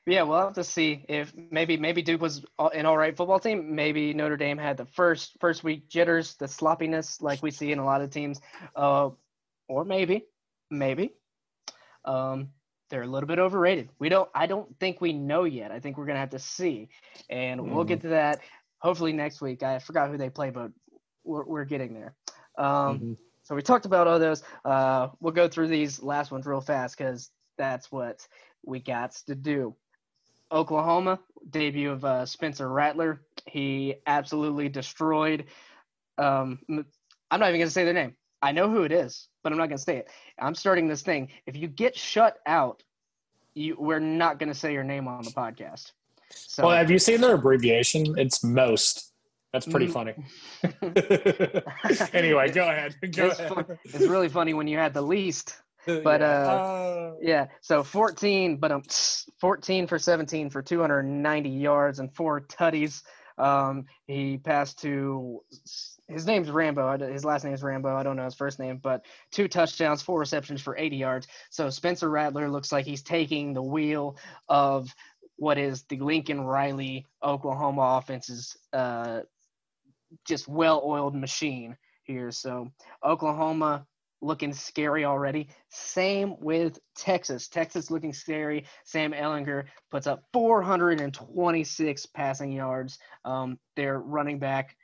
[0.05, 3.75] Yeah, we'll have to see if maybe maybe Duke was an all right football team.
[3.75, 7.79] Maybe Notre Dame had the first first week jitters, the sloppiness like we see in
[7.79, 8.39] a lot of teams,
[8.75, 9.09] uh,
[9.67, 10.25] or maybe
[10.71, 11.13] maybe
[12.05, 12.49] um,
[12.89, 13.89] they're a little bit overrated.
[13.99, 14.29] We don't.
[14.33, 15.71] I don't think we know yet.
[15.71, 16.89] I think we're gonna have to see,
[17.29, 18.39] and we'll get to that
[18.79, 19.63] hopefully next week.
[19.63, 20.71] I forgot who they play, but
[21.23, 22.15] we're, we're getting there.
[22.57, 23.17] Um, Mhm.
[23.43, 24.43] So we talked about all those.
[24.65, 28.27] Uh, we'll go through these last ones real fast because that's what
[28.65, 29.73] we got to do.
[30.51, 31.19] Oklahoma
[31.49, 33.21] debut of uh, Spencer Rattler.
[33.45, 35.45] He absolutely destroyed.
[36.17, 38.15] Um, I'm not even gonna say their name.
[38.41, 40.09] I know who it is, but I'm not gonna say it.
[40.39, 41.29] I'm starting this thing.
[41.45, 42.83] If you get shut out,
[43.55, 45.91] you we're not gonna say your name on the podcast.
[46.31, 48.17] So Well, have you seen their abbreviation?
[48.17, 49.11] It's most.
[49.53, 49.93] That's pretty Mm.
[49.93, 50.13] funny.
[52.13, 52.95] anyway, go ahead.
[53.11, 53.53] Go it's, ahead.
[53.53, 55.55] fun- it's really funny when you had the least.
[55.87, 56.27] but, Yeah.
[56.27, 58.83] uh, Yeah, so 14, but um,
[59.39, 63.03] 14 for 17 for 290 yards and four tutties.
[63.37, 65.41] Um, he passed to
[66.07, 66.97] his name's Rambo.
[67.11, 67.95] His last name is Rambo.
[67.95, 71.27] I don't know his first name, but two touchdowns, four receptions for 80 yards.
[71.49, 74.17] So Spencer Rattler looks like he's taking the wheel
[74.47, 74.93] of
[75.35, 79.21] what is the Lincoln Riley Oklahoma offense's uh,
[80.25, 82.31] just well-oiled machine here.
[82.31, 82.71] So
[83.03, 83.85] Oklahoma
[84.21, 85.49] looking scary already.
[85.69, 87.47] Same with Texas.
[87.47, 88.65] Texas looking scary.
[88.83, 92.97] Sam Ehlinger puts up 426 passing yards.
[93.25, 94.75] Um, their running back,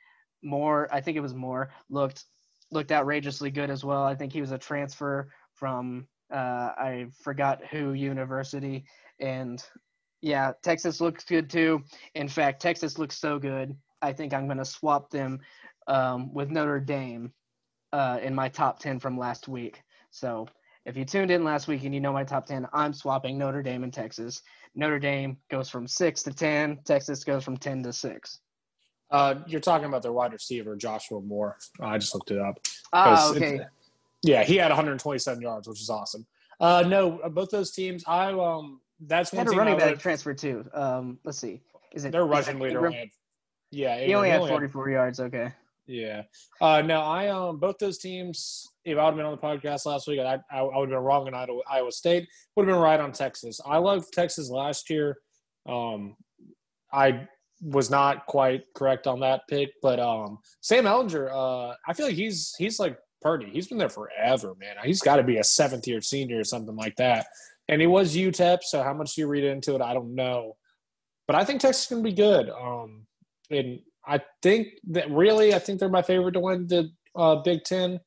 [0.44, 2.24] more, I think it was more, looked
[2.70, 4.02] looked outrageously good as well.
[4.02, 8.84] I think he was a transfer from uh, I forgot who university,
[9.20, 9.62] and
[10.20, 11.82] yeah, Texas looks good too.
[12.14, 13.76] In fact, Texas looks so good.
[14.00, 15.40] I think I'm going to swap them
[15.86, 17.32] um, with Notre Dame
[17.92, 19.82] uh, in my top 10 from last week.
[20.10, 20.48] So
[20.84, 23.62] if you tuned in last week and you know my top 10, I'm swapping Notre
[23.62, 24.42] Dame and Texas.
[24.74, 28.40] Notre Dame goes from 6 to 10, Texas goes from 10 to 6.
[29.14, 31.56] Uh, you're talking about their wide receiver, Joshua Moore.
[31.80, 32.58] I just looked it up.
[32.92, 33.54] Ah, okay.
[33.54, 33.70] it's-
[34.24, 36.26] Yeah, he had 127 yards, which is awesome.
[36.60, 38.02] Uh, no, both those teams.
[38.08, 40.64] I um, that's one had a running back transfer too.
[40.74, 41.60] Um, let's see.
[41.92, 42.78] Is it Their rushing leader.
[42.86, 42.92] Ingram?
[42.92, 43.10] had-
[43.70, 45.20] yeah, He only Ingram, had 44 yards.
[45.20, 45.52] Okay.
[45.86, 46.22] Yeah.
[46.60, 48.66] Uh, no, I um both those teams.
[48.84, 50.96] If I would have been on the podcast last week, I I, I would have
[50.96, 52.26] been wrong on Iowa, Iowa State.
[52.56, 53.60] Would have been right on Texas.
[53.64, 55.18] I loved Texas last year.
[55.66, 56.16] Um,
[56.92, 57.28] I
[57.60, 61.30] was not quite correct on that pick, but um, Sam Ehlinger.
[61.32, 63.50] Uh, I feel like he's he's like Purdy.
[63.52, 64.76] He's been there forever, man.
[64.84, 67.26] He's got to be a seventh year senior or something like that.
[67.68, 69.80] And he was UTEP, so how much do you read into it?
[69.80, 70.56] I don't know.
[71.26, 72.50] But I think Texas to be good.
[72.50, 73.06] Um,
[73.50, 77.64] and I think that really, I think they're my favorite to win the uh, Big
[77.64, 78.00] Ten.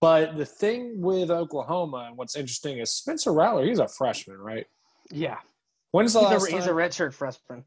[0.00, 3.64] But the thing with Oklahoma and what's interesting is Spencer Rattler.
[3.64, 4.66] He's a freshman, right?
[5.10, 5.38] Yeah.
[5.92, 7.64] When's the He's last a, he's a redshirt freshman.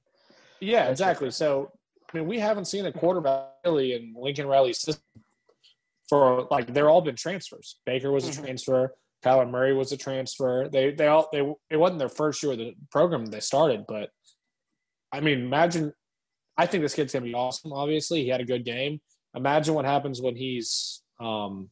[0.59, 1.31] Yeah, exactly.
[1.31, 1.71] So
[2.13, 5.03] I mean, we haven't seen a quarterback really in Lincoln Riley's system
[6.09, 7.79] for like they're all been transfers.
[7.85, 8.43] Baker was a Mhm.
[8.45, 8.95] transfer.
[9.23, 10.69] Kyler Murray was a transfer.
[10.71, 11.39] They they all they
[11.69, 14.09] it wasn't their first year of the program they started, but
[15.11, 15.93] I mean, imagine.
[16.59, 17.71] I think this kid's gonna be awesome.
[17.71, 18.99] Obviously, he had a good game.
[19.35, 21.69] Imagine what happens when he's um,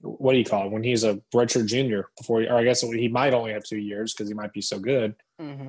[0.00, 0.70] what do you call it?
[0.72, 4.12] When he's a redshirt junior before, or I guess he might only have two years
[4.12, 5.14] because he might be so good.
[5.38, 5.68] hmm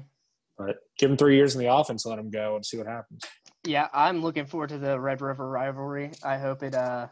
[0.57, 3.23] But give him three years in the offense, let him go, and see what happens.
[3.65, 6.11] Yeah, I'm looking forward to the Red River rivalry.
[6.23, 7.07] I hope it uh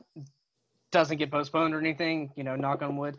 [0.91, 2.31] doesn't get postponed or anything.
[2.35, 3.17] You know, knock on wood.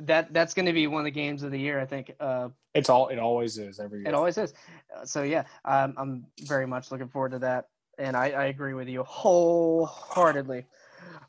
[0.00, 1.80] That that's going to be one of the games of the year.
[1.80, 4.08] I think uh, It's all it always is every year.
[4.08, 4.54] it always is.
[4.96, 7.66] Uh, so yeah, I'm I'm very much looking forward to that,
[7.98, 10.66] and I, I agree with you wholeheartedly.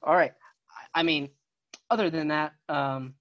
[0.03, 0.33] All right,
[0.93, 1.29] I mean,
[1.89, 3.15] other than that, um,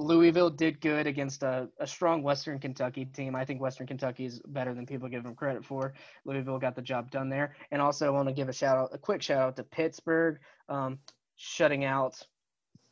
[0.00, 3.36] Louisville did good against a, a strong Western Kentucky team.
[3.36, 5.92] I think Western Kentucky is better than people give them credit for.
[6.24, 7.54] Louisville got the job done there.
[7.70, 10.38] And also, I want to give a shout out, a quick shout out to Pittsburgh,
[10.70, 10.98] um,
[11.36, 12.14] shutting out.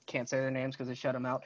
[0.06, 1.44] Can't say their names because they shut them out.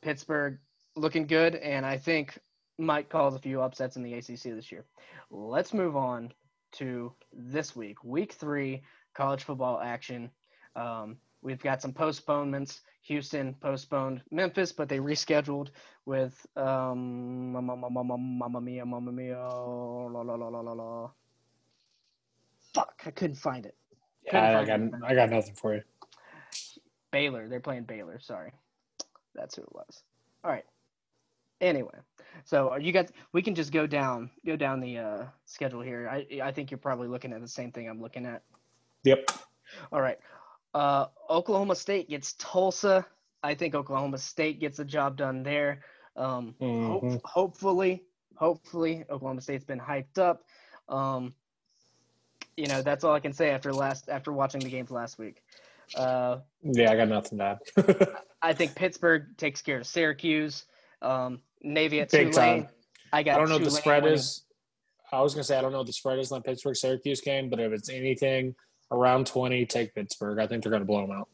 [0.00, 0.58] Pittsburgh
[0.96, 2.38] looking good, and I think
[2.78, 4.86] might cause a few upsets in the ACC this year.
[5.30, 6.32] Let's move on
[6.76, 8.82] to this week, week three,
[9.14, 10.30] college football action.
[10.74, 12.80] Um, we've got some postponements.
[13.02, 15.70] Houston postponed Memphis, but they rescheduled
[16.06, 21.10] with um, Mamma Mia, Mamma Mia, la la la la la la.
[22.74, 23.76] Fuck, I couldn't find it.
[24.24, 25.06] Yeah, I Couldn't got find it.
[25.10, 25.82] I got nothing for you.
[27.10, 27.48] Baylor.
[27.48, 28.18] They're playing Baylor.
[28.20, 28.52] Sorry,
[29.34, 30.02] that's who it was.
[30.44, 30.64] All right.
[31.60, 31.98] Anyway,
[32.44, 33.10] so you got.
[33.32, 36.08] We can just go down, go down the uh, schedule here.
[36.08, 38.42] I I think you're probably looking at the same thing I'm looking at.
[39.04, 39.30] Yep.
[39.92, 40.18] All right.
[40.74, 43.04] Uh, Oklahoma State gets Tulsa.
[43.42, 45.82] I think Oklahoma State gets the job done there.
[46.16, 47.20] Um, hope- Mhm.
[47.24, 48.04] hopefully,
[48.36, 50.44] hopefully, Oklahoma State's been hyped up.
[50.88, 51.34] Um,
[52.56, 55.42] you know, that's all I can say after last after watching the games last week.
[55.96, 57.58] Uh, Yeah, I got nothing to add.
[58.42, 60.64] I think Pittsburgh takes care of Syracuse.
[61.00, 62.64] Um, Navy at Big Tulane.
[62.64, 62.72] time.
[63.12, 63.36] I got.
[63.36, 64.18] I don't know what the spread winning.
[64.18, 64.44] is.
[65.12, 67.50] I was gonna say I don't know what the spread is on Pittsburgh Syracuse game,
[67.50, 68.54] but if it's anything
[68.92, 70.38] around twenty, take Pittsburgh.
[70.38, 71.28] I think they're gonna blow them out.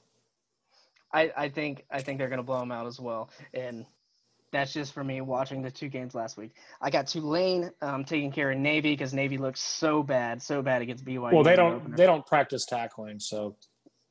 [1.12, 3.84] I, I think I think they're gonna blow them out as well, and
[4.52, 6.52] that's just for me watching the two games last week.
[6.80, 10.80] I got Tulane um, taking care of Navy because Navy looks so bad, so bad
[10.82, 11.32] against BYU.
[11.32, 11.96] Well, they don't opener.
[11.96, 13.56] they don't practice tackling, so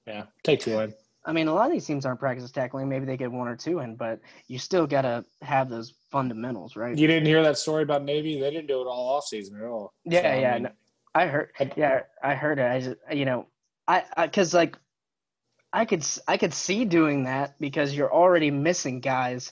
[0.05, 0.93] yeah, take Tulane.
[1.25, 2.87] I mean, a lot of these teams aren't practice tackling.
[2.87, 6.97] Maybe they get one or two in, but you still gotta have those fundamentals, right?
[6.97, 8.39] You didn't hear that story about Navy?
[8.39, 9.93] They didn't do it all off season at all.
[10.05, 10.69] Yeah, So, I yeah, mean, no,
[11.17, 11.51] I heard.
[11.59, 12.65] I- Yeah, I heard it.
[12.71, 13.47] I just, you know,
[13.87, 14.77] I, I, cause like,
[15.73, 19.51] I could, I could see doing that because you're already missing guys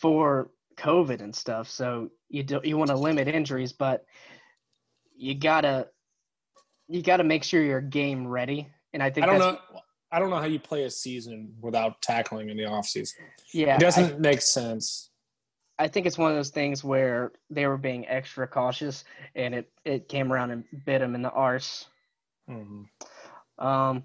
[0.00, 1.68] for COVID and stuff.
[1.68, 4.04] So you don't you want to limit injuries, but
[5.16, 5.88] you gotta,
[6.88, 8.68] you gotta make sure you're game ready.
[8.92, 9.58] And I think I don't know.
[10.12, 13.24] I don't know how you play a season without tackling in the off season.
[13.54, 15.09] Yeah, It doesn't make sense.
[15.80, 19.02] I think it's one of those things where they were being extra cautious,
[19.34, 21.88] and it it came around and bit them in the arse.
[22.46, 22.86] Mhm.
[23.58, 24.04] Um,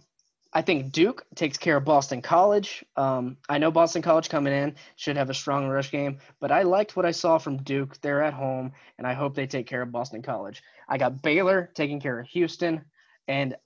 [0.54, 2.86] I think Duke takes care of Boston College.
[2.96, 6.62] Um, I know Boston College coming in should have a strong rush game, but I
[6.62, 8.00] liked what I saw from Duke.
[8.00, 10.64] They're at home, and I hope they take care of Boston College.
[10.88, 12.86] I got Baylor taking care of Houston,
[13.28, 13.58] and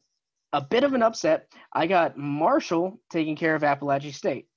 [0.51, 1.53] a bit of an upset.
[1.71, 4.47] I got Marshall taking care of Appalachian State.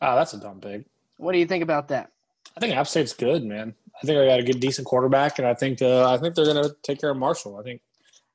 [0.00, 0.86] Oh, that's a dumb pick.
[1.18, 2.12] What do you think about that?
[2.58, 3.72] I think App State's good, man.
[3.94, 6.44] I think they got a good, decent quarterback, and I think uh, I think they're
[6.44, 7.56] going to take care of Marshall.
[7.56, 7.80] I think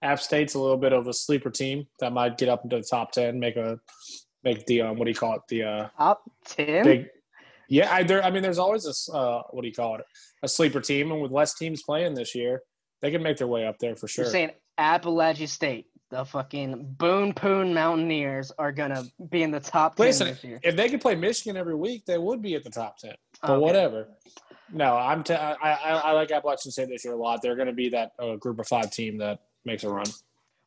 [0.02, 2.84] App State's a little bit of a sleeper team that might get up into the
[2.84, 3.82] top ten, make a
[4.42, 5.42] make the um, what do you call it?
[5.50, 6.86] The uh, Top ten.
[6.86, 7.08] big.
[7.68, 8.24] Yeah, I, there.
[8.24, 9.10] I mean, there's always this.
[9.10, 10.06] Uh, what do you call it?
[10.42, 12.62] A sleeper team, and with less teams playing this year,
[13.02, 14.24] they can make their way up there for sure.
[14.24, 19.98] You're saying Appalachian State, the fucking Boone Poon Mountaineers, are gonna be in the top
[19.98, 20.62] ten Listen, this year.
[20.64, 23.16] if they could play Michigan every week, they would be at the top ten.
[23.44, 23.62] But Okay.
[23.62, 24.08] whatever.
[24.72, 25.24] No, I'm.
[25.24, 27.42] T- I, I, I like Appalachian State this year a lot.
[27.42, 30.06] They're going to be that uh, group of five team that makes a run.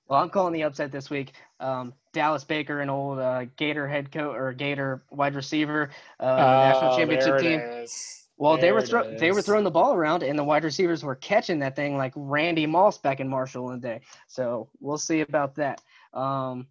[0.09, 1.33] Well, I'm calling the upset this week.
[1.59, 6.93] Um, Dallas Baker, an old uh, Gator head coach or Gator wide receiver, uh, national
[6.93, 7.61] Oh, championship there team.
[7.61, 8.29] is.
[8.37, 11.17] Well, they were throw- they were throwing the ball around, and the wide receivers were
[11.17, 14.01] catching that thing like Randy Moss back in Marshall in the day.
[14.29, 15.81] So we'll see about that.
[16.12, 16.67] Um,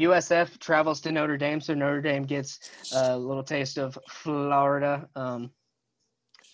[0.00, 2.60] USF travels to Notre Dame, so Notre Dame gets
[2.94, 5.08] a little taste of Florida.
[5.14, 5.50] Um,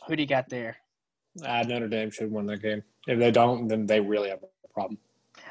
[0.06, 0.76] who do you got there?
[1.44, 2.82] Ah, Notre Dame should win that game.
[3.06, 4.98] If they don't, then they really have a problem.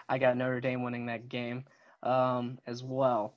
[0.07, 1.65] I got Notre Dame winning that game
[2.03, 3.35] um, as well.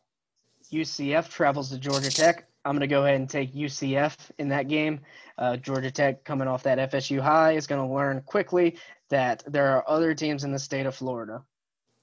[0.72, 2.46] UCF travels to Georgia Tech.
[2.64, 5.00] I'm going to go ahead and take UCF in that game.
[5.36, 8.78] Uh, Georgia Tech, coming off that FSU high, is going to learn quickly
[9.10, 11.42] that there are other teams in the state of Florida.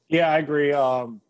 [0.10, 0.74] Yeah, I agree.
[0.74, 1.22] Um,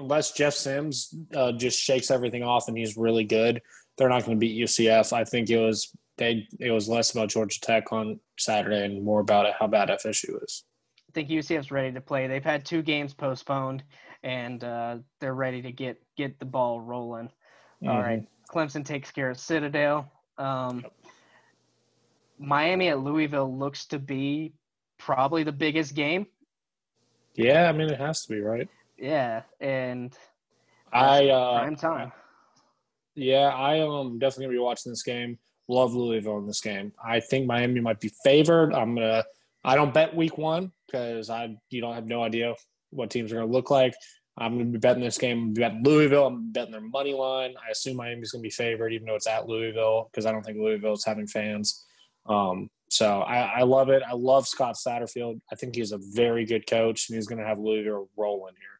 [0.00, 3.60] unless Jeff Sims uh, just shakes everything off and he's really good,
[3.96, 5.12] they're not going to beat UCF.
[5.12, 9.20] I think it was they it was less about Georgia Tech on Saturday and more
[9.20, 10.64] about how bad FSU is.
[11.08, 12.26] I think UCF's ready to play.
[12.26, 13.82] They've had two games postponed,
[14.22, 17.26] and uh, they're ready to get get the ball rolling.
[17.82, 17.88] Mm-hmm.
[17.88, 20.10] All right, Clemson takes care of Citadel.
[20.38, 20.84] Um,
[22.38, 24.52] Miami at Louisville looks to be
[24.98, 26.26] probably the biggest game.
[27.34, 28.68] Yeah, I mean it has to be right.
[29.00, 30.14] Yeah, and
[30.92, 32.12] I uh, prime time.
[33.14, 35.38] Yeah, I am definitely gonna be watching this game.
[35.68, 36.92] Love Louisville in this game.
[37.02, 38.74] I think Miami might be favored.
[38.74, 39.24] I'm gonna.
[39.64, 42.54] I don't bet week one because I you don't have no idea
[42.90, 43.94] what teams are gonna look like.
[44.36, 45.38] I'm gonna be betting this game.
[45.38, 46.26] I'm betting Louisville.
[46.26, 47.54] I'm betting their money line.
[47.66, 50.58] I assume Miami's gonna be favored, even though it's at Louisville, because I don't think
[50.58, 51.86] Louisville is having fans.
[52.26, 54.02] Um, so I, I, love it.
[54.06, 55.40] I love Scott Satterfield.
[55.50, 58.79] I think he's a very good coach, and he's going to have Louisville rolling here.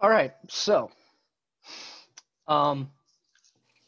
[0.00, 0.32] All right.
[0.48, 0.90] So,
[2.48, 2.90] um,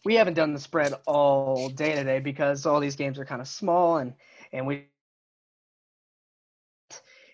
[0.05, 3.49] we haven't done the spread all day today because all these games are kind of
[3.49, 4.15] small, and
[4.53, 4.87] and we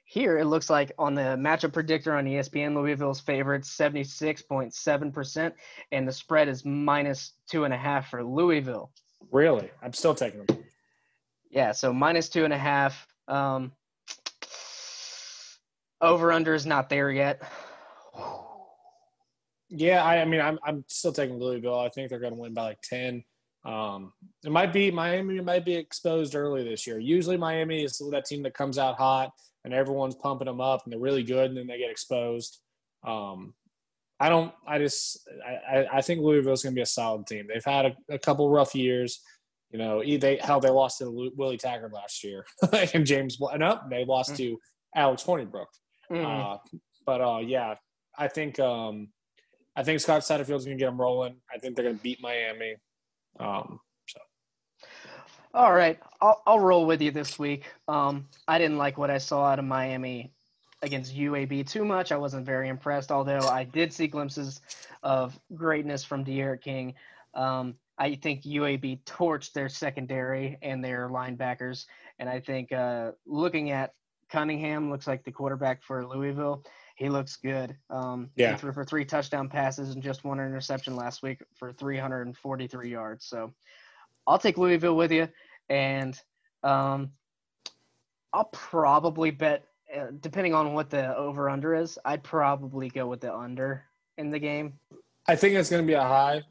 [0.05, 4.75] here it looks like on the matchup predictor on ESPN, Louisville's favorite seventy six point
[4.75, 5.55] seven percent,
[5.91, 8.91] and the spread is minus two and a half for Louisville.
[9.33, 10.59] Really, I'm still taking them.
[11.51, 13.07] Yeah, so minus two and a half.
[13.27, 13.73] Um,
[16.01, 17.43] over under is not there yet.
[19.71, 21.79] Yeah, I, I mean, I'm I'm still taking Louisville.
[21.79, 23.25] I think they're going to win by like ten.
[23.65, 24.13] Um,
[24.45, 26.99] it might be Miami might be exposed early this year.
[26.99, 29.31] Usually, Miami is that team that comes out hot
[29.65, 32.61] and everyone's pumping them up and they're really good, and then they get exposed.
[33.07, 33.55] Um,
[34.21, 34.53] I don't.
[34.67, 35.29] I just.
[35.47, 35.87] I.
[35.93, 37.47] I think Louisville's going to be a solid team.
[37.47, 39.21] They've had a, a couple rough years.
[39.71, 42.47] You know, they how they lost to Willie Taggart last year,
[42.95, 43.39] and James.
[43.41, 44.37] No, they lost mm.
[44.39, 44.59] to
[44.97, 45.67] Alex Hornibrook.
[46.11, 46.25] Mm.
[46.25, 46.59] Uh,
[47.05, 47.75] but uh, yeah,
[48.17, 49.09] I think um,
[49.79, 51.37] I think Scott Satterfield's going to get them rolling.
[51.55, 52.75] I think they're going to beat Miami.
[53.39, 54.19] Um, so.
[55.55, 57.63] All right, I'll, I'll roll with you this week.
[57.87, 60.33] Um, I didn't like what I saw out of Miami
[60.83, 62.11] against UAB too much.
[62.11, 64.61] I wasn't very impressed, although I did see glimpses
[65.05, 66.95] of greatness from D'Eriq King.
[67.35, 71.87] Um, I think UAB torched their secondary and their linebackers.
[72.19, 73.95] And I think uh, looking at
[74.29, 76.65] Cunningham, looks like the quarterback for Louisville.
[76.99, 77.77] He looks good.
[77.91, 78.53] Um, yeah.
[78.53, 83.25] He threw for three touchdown passes and just one interception last week for 343 yards.
[83.27, 83.55] So
[84.27, 85.29] I'll take Louisville with you.
[85.69, 86.21] And
[86.65, 87.13] um,
[88.33, 89.65] I'll probably bet,
[89.97, 93.85] uh, depending on what the over under is, I'd probably go with the under
[94.17, 94.73] in the game.
[95.29, 96.43] I think it's going to be a high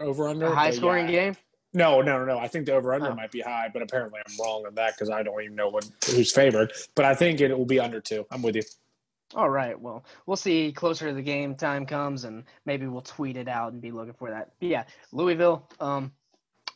[0.00, 0.52] over under.
[0.52, 1.26] High scoring yeah.
[1.26, 1.36] game.
[1.74, 3.14] No, no, no, I think the over under oh.
[3.14, 5.88] might be high, but apparently I'm wrong on that because I don't even know what
[6.06, 6.72] who's favored.
[6.96, 8.26] But I think it will be under two.
[8.32, 8.62] I'm with you.
[9.34, 9.78] All right.
[9.78, 13.72] Well, we'll see closer to the game time comes, and maybe we'll tweet it out
[13.72, 14.52] and be looking for that.
[14.60, 15.68] But yeah, Louisville.
[15.80, 16.12] Um,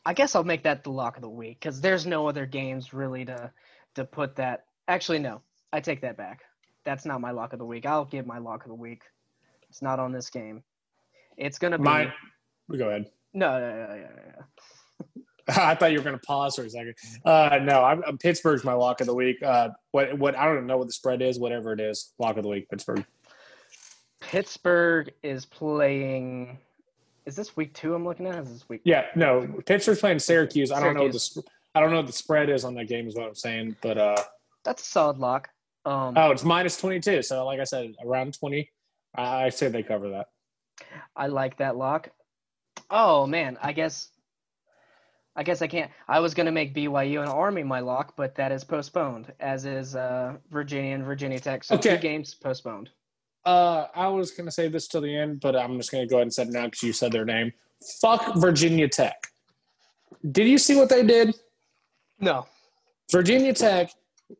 [0.06, 2.94] I guess I'll make that the lock of the week because there's no other games
[2.94, 3.50] really to
[3.96, 4.66] to put that.
[4.88, 5.42] Actually, no,
[5.72, 6.42] I take that back.
[6.84, 7.86] That's not my lock of the week.
[7.86, 9.02] I'll give my lock of the week.
[9.68, 10.62] It's not on this game.
[11.36, 11.84] It's gonna be.
[11.84, 12.12] My,
[12.76, 13.10] go ahead.
[13.34, 14.44] No, no, no, no, no.
[15.56, 16.94] I thought you were going to pause for a second.
[17.24, 19.42] Uh, no, I'm, I'm, Pittsburgh's my lock of the week.
[19.42, 21.38] Uh, what what I don't know what the spread is.
[21.38, 23.04] Whatever it is, lock of the week, Pittsburgh.
[24.20, 26.58] Pittsburgh is playing.
[27.26, 27.94] Is this week two?
[27.94, 28.42] I'm looking at.
[28.42, 28.80] Is this week?
[28.84, 29.46] Yeah, no.
[29.66, 30.72] Pittsburgh's playing Syracuse.
[30.72, 31.42] I don't know the
[31.74, 33.06] I don't know what the spread is on that game.
[33.06, 34.16] Is what I'm saying, but uh,
[34.64, 35.48] that's a solid lock.
[35.84, 37.22] Um, oh, it's minus 22.
[37.22, 38.68] So, like I said, around 20.
[39.14, 40.26] I, I say they cover that.
[41.14, 42.10] I like that lock.
[42.90, 44.08] Oh man, I guess
[45.36, 45.90] I guess I can't.
[46.08, 49.66] I was going to make BYU and Army my lock, but that is postponed, as
[49.66, 51.62] is uh, Virginia and Virginia Tech.
[51.62, 51.96] So okay.
[51.96, 52.88] two games postponed.
[53.44, 56.10] Uh, I was going to say this till the end, but I'm just going to
[56.10, 57.52] go ahead and say it now because you said their name.
[58.00, 59.28] Fuck Virginia Tech.
[60.32, 61.36] Did you see what they did?
[62.18, 62.46] No.
[63.12, 63.90] Virginia Tech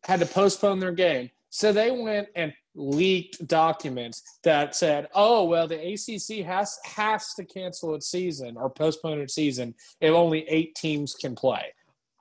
[0.05, 1.31] had to postpone their game.
[1.51, 7.45] So they went and leaked documents that said, "Oh, well, the ACC has has to
[7.45, 11.73] cancel its season or postpone its season if only eight teams can play."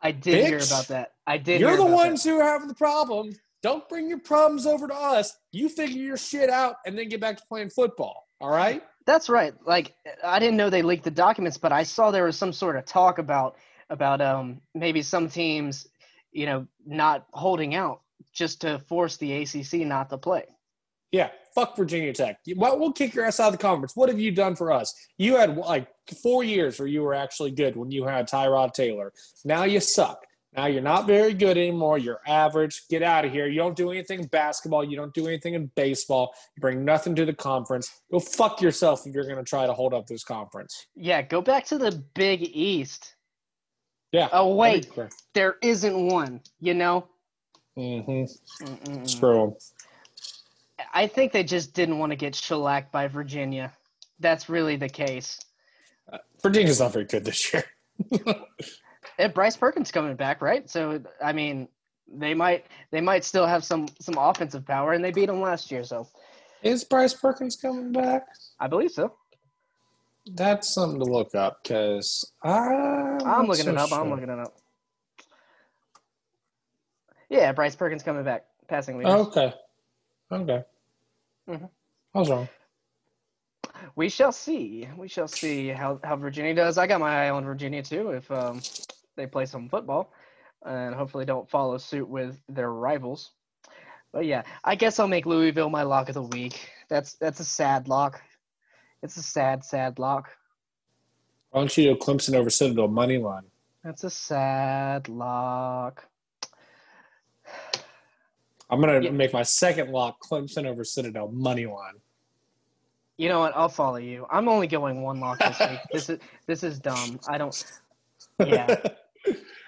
[0.01, 1.11] I did Bitch, hear about that.
[1.25, 1.61] I did.
[1.61, 2.29] You're the ones that.
[2.29, 3.33] who have the problem.
[3.63, 5.35] Don't bring your problems over to us.
[5.51, 8.27] You figure your shit out and then get back to playing football.
[8.39, 8.83] All right.
[9.07, 9.53] That's right.
[9.65, 12.75] Like I didn't know they leaked the documents, but I saw there was some sort
[12.75, 13.55] of talk about
[13.89, 15.87] about um maybe some teams,
[16.31, 18.01] you know, not holding out
[18.33, 20.43] just to force the ACC not to play.
[21.11, 22.39] Yeah, fuck Virginia Tech.
[22.45, 23.95] We'll kick your ass out of the conference.
[23.95, 24.93] What have you done for us?
[25.17, 25.87] You had like
[26.21, 29.13] four years where you were actually good when you had Tyrod Taylor.
[29.45, 30.25] Now you suck.
[30.57, 31.97] Now you're not very good anymore.
[31.97, 32.87] You're average.
[32.89, 33.47] Get out of here.
[33.47, 34.83] You don't do anything in basketball.
[34.83, 36.33] You don't do anything in baseball.
[36.55, 37.91] You bring nothing to the conference.
[38.11, 40.87] Go fuck yourself if you're going to try to hold up this conference.
[40.95, 43.15] Yeah, go back to the Big East.
[44.11, 44.29] Yeah.
[44.31, 44.89] Oh wait,
[45.33, 46.41] there isn't one.
[46.59, 47.07] You know.
[47.77, 48.65] Mm-hmm.
[48.65, 49.09] Mm-mm.
[49.09, 49.53] Screw 'em.
[50.93, 53.73] I think they just didn't want to get shellacked by Virginia.
[54.19, 55.39] That's really the case.
[56.41, 57.63] Virginia's not very good this year.
[59.17, 60.69] And Bryce Perkins coming back, right?
[60.69, 61.67] So I mean,
[62.11, 65.71] they might they might still have some some offensive power, and they beat them last
[65.71, 65.83] year.
[65.83, 66.07] So
[66.63, 68.25] Is Bryce Perkins coming back?
[68.59, 69.13] I believe so.
[70.25, 73.93] That's something to look up because I'm, I'm looking so it up.
[73.93, 74.53] I'm looking it up.
[77.29, 79.13] Yeah, Bryce Perkins coming back, passing leaders.
[79.27, 79.53] Okay.
[80.31, 80.63] Okay.
[81.47, 81.69] Mhm.
[82.13, 82.49] I was wrong.
[83.95, 84.87] We shall see.
[84.97, 86.77] We shall see how, how Virginia does.
[86.77, 88.11] I got my eye on Virginia too.
[88.11, 88.61] If um,
[89.15, 90.11] they play some football,
[90.65, 93.31] and hopefully don't follow suit with their rivals.
[94.11, 96.69] But yeah, I guess I'll make Louisville my lock of the week.
[96.89, 98.21] That's that's a sad lock.
[99.03, 100.29] It's a sad, sad lock.
[101.51, 103.43] Why don't you do Clemson over Citadel money line?
[103.83, 106.03] That's a sad lock.
[108.69, 109.11] I'm gonna Yeah.
[109.11, 111.95] make my second lock Clemson over Citadel money line.
[113.17, 113.55] You know what?
[113.55, 114.25] I'll follow you.
[114.29, 115.79] I'm only going one lock this week.
[115.93, 117.19] This is this is dumb.
[117.29, 117.63] I don't.
[118.45, 118.75] Yeah.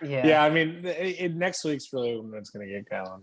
[0.04, 0.28] Yeah.
[0.28, 3.22] yeah, I mean, it, it- next week's really when it's gonna get going.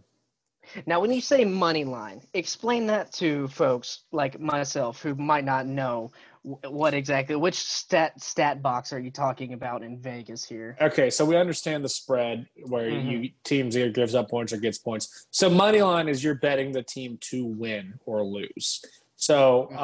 [0.86, 5.66] Now, when you say money line, explain that to folks like myself who might not
[5.66, 6.10] know
[6.44, 10.76] what exactly, which stat stat box are you talking about in Vegas here?
[10.78, 13.10] Okay, so we understand the spread where Mm-hmm.
[13.10, 15.26] you teams either gives up points or gets points.
[15.30, 18.84] So money line is you're betting the team to win or lose.
[19.16, 19.78] So Mm-hmm.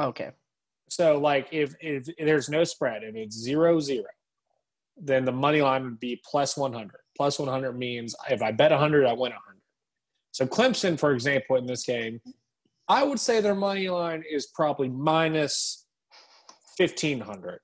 [0.00, 0.30] uh Okay.
[0.88, 4.10] so like if if there's no spread and it's zero zero,
[4.96, 7.00] then the money line would be plus one hundred.
[7.16, 9.60] Plus one hundred means if I bet hundred, I win hundred.
[10.32, 12.20] So Clemson, for example, in this game,
[12.88, 15.86] I would say their money line is probably minus
[16.76, 17.60] fifteen hundred.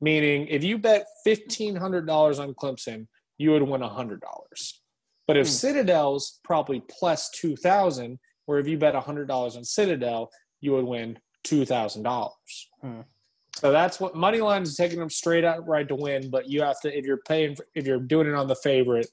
[0.00, 3.06] Meaning, if you bet fifteen hundred dollars on Clemson,
[3.38, 4.80] you would win hundred dollars.
[5.26, 5.52] But if Hmm.
[5.52, 10.30] Citadel's probably plus two thousand, where if you bet hundred dollars on Citadel,
[10.60, 12.68] you would win two thousand dollars.
[12.80, 13.00] Hmm.
[13.56, 16.30] So that's what money line is taking them straight out right to win.
[16.30, 19.08] But you have to if you're paying for, if you're doing it on the favorite,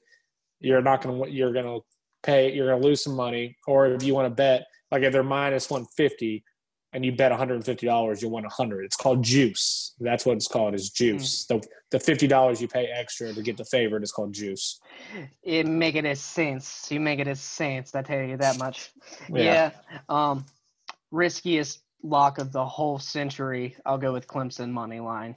[0.60, 1.80] you're not going to you're going to
[2.28, 3.56] pay you're going to lose some money.
[3.66, 6.44] Or if you want to bet like if they're minus one fifty
[6.92, 8.84] and you bet one hundred and fifty dollars, you'll win a hundred.
[8.84, 9.94] It's called juice.
[10.00, 11.46] That's what it's called is juice.
[11.46, 14.80] The the fifty dollars you pay extra to get the favorite is called juice.
[15.42, 16.88] It make it a sense.
[16.90, 17.94] You make it a sense.
[17.94, 18.90] I tell you that much.
[19.28, 19.42] Yeah.
[19.42, 19.70] Yeah.
[20.08, 20.46] Um,
[21.10, 23.76] riskiest lock of the whole century.
[23.84, 25.36] I'll go with Clemson money line.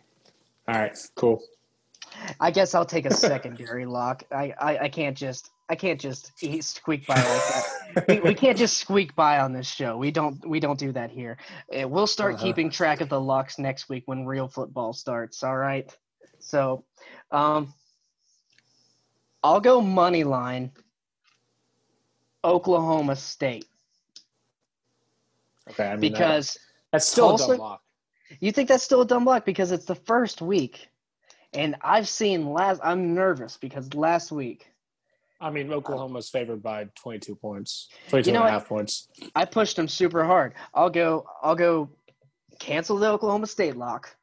[0.68, 1.42] All right, cool.
[2.39, 4.24] I guess I'll take a secondary lock.
[4.32, 8.05] I, I, I can't just I can't just squeak by like that.
[8.09, 9.95] we, we can't just squeak by on this show.
[9.97, 11.38] We don't we don't do that here.
[11.74, 12.43] Uh, We'll start Uh-huh.
[12.43, 15.43] keeping track of the locks next week when real football starts.
[15.43, 15.89] All right.
[16.39, 16.84] So,
[17.32, 17.74] um,
[19.43, 20.72] I'll go money line.
[22.43, 23.65] Oklahoma State
[25.69, 26.57] Okay, I mean because
[26.91, 27.82] that's still a dumb lock.
[28.39, 30.89] you think that's still a dumb lock because it's the first week,
[31.53, 32.82] and I've seen last.
[32.84, 34.70] I'm nervous because last week
[35.42, 39.10] I mean, Oklahoma's favored by 22 points, 22 You know and a half points.
[39.36, 40.54] I pushed them super hard.
[40.74, 41.26] I'll go.
[41.42, 41.89] I'll go.
[42.60, 44.16] Cancel the Oklahoma State lock.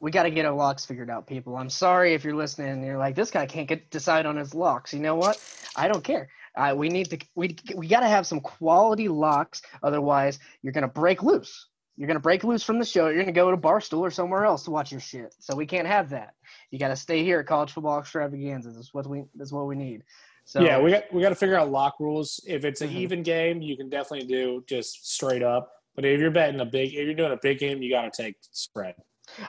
[0.00, 1.56] We got to get our locks figured out, people.
[1.56, 4.54] I'm sorry if you're listening and you're like, this guy can't get decide on his
[4.54, 4.92] locks.
[4.92, 5.42] You know what?
[5.76, 6.28] I don't care.
[6.54, 7.18] Uh, we need to.
[7.34, 9.62] We we got to have some quality locks.
[9.82, 11.68] Otherwise, you're gonna break loose.
[11.96, 13.08] You're gonna break loose from the show.
[13.08, 15.34] You're gonna go to Barstool or somewhere else to watch your shit.
[15.38, 16.34] So we can't have that.
[16.70, 18.70] You got to stay here at College Football Extravaganza.
[18.70, 19.24] That's what we.
[19.34, 20.02] That's what we need.
[20.44, 22.40] So yeah, we got we got to figure out lock rules.
[22.46, 22.96] If it's an Mhm.
[22.96, 25.70] even game, you can definitely do just straight up.
[25.94, 28.22] But if you're betting a big, if you're doing a big game, you got to
[28.22, 28.96] take spread.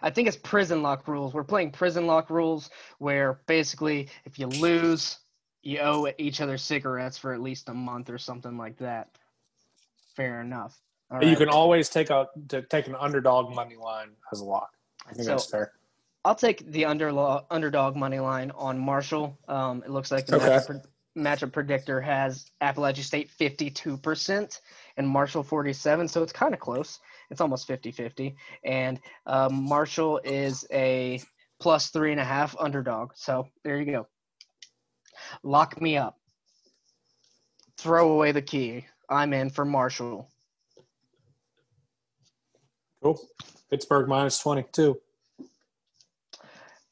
[0.02, 1.34] I think it's prison lock rules.
[1.34, 2.70] We're playing prison lock rules
[3.00, 5.18] where basically if you lose,
[5.64, 9.10] you owe each other cigarettes for at least a month or something like that.
[10.16, 10.80] Fair enough.
[11.12, 11.38] All You right.
[11.38, 14.70] can always take a to take an underdog money line as a lock.
[15.08, 15.74] I think So- that's fair.
[16.24, 19.38] I'll take the underlo- underdog money line on Marshall.
[19.48, 20.48] Um, it looks like the Okay.
[20.48, 20.86] matchup,
[21.16, 24.60] matchup predictor has Appalachia State 52%
[24.98, 27.00] and Marshall 47, so it's kind of close.
[27.30, 28.36] It's almost 50-50.
[28.64, 31.22] And um, Marshall is a
[31.60, 33.12] plus three and a half underdog.
[33.16, 34.08] So there you go.
[35.44, 36.18] Lock me up.
[37.78, 38.88] Throw away the key.
[39.10, 40.32] I'm in for Marshall.
[43.70, 45.00] Pittsburgh minus 22.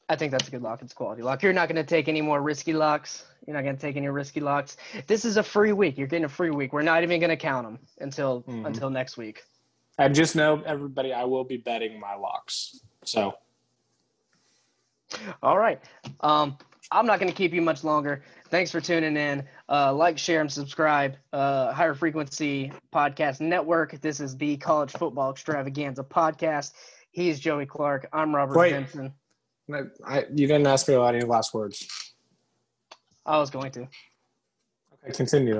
[0.08, 0.82] I think that's a good lock.
[0.82, 1.42] It's quality lock.
[1.42, 3.24] You're not going to take any more risky locks.
[3.46, 4.76] You're not going to take any risky locks.
[5.06, 5.96] This is a free week.
[5.96, 6.72] You're getting a free week.
[6.72, 8.66] We're not even going to count them until Mhm.
[8.66, 9.42] until next week.
[9.98, 11.12] I just know everybody.
[11.12, 12.80] I will be betting my locks.
[13.04, 13.34] So
[15.42, 15.80] All right.
[16.20, 16.58] Um,
[16.90, 18.24] I'm not going to keep you much longer.
[18.48, 19.46] Thanks for tuning in.
[19.68, 21.16] Uh, like, share, and subscribe.
[21.32, 23.98] Uh, Higher Frequency Podcast Network.
[24.00, 26.72] This is the College Football Extravaganza podcast.
[27.10, 28.08] He's Joey Clark.
[28.12, 28.72] I'm Robert Wait.
[28.72, 29.14] Benson.
[30.06, 31.86] I, you didn't ask me about any last words.
[33.24, 33.80] I was going to.
[35.02, 35.54] Okay, continue.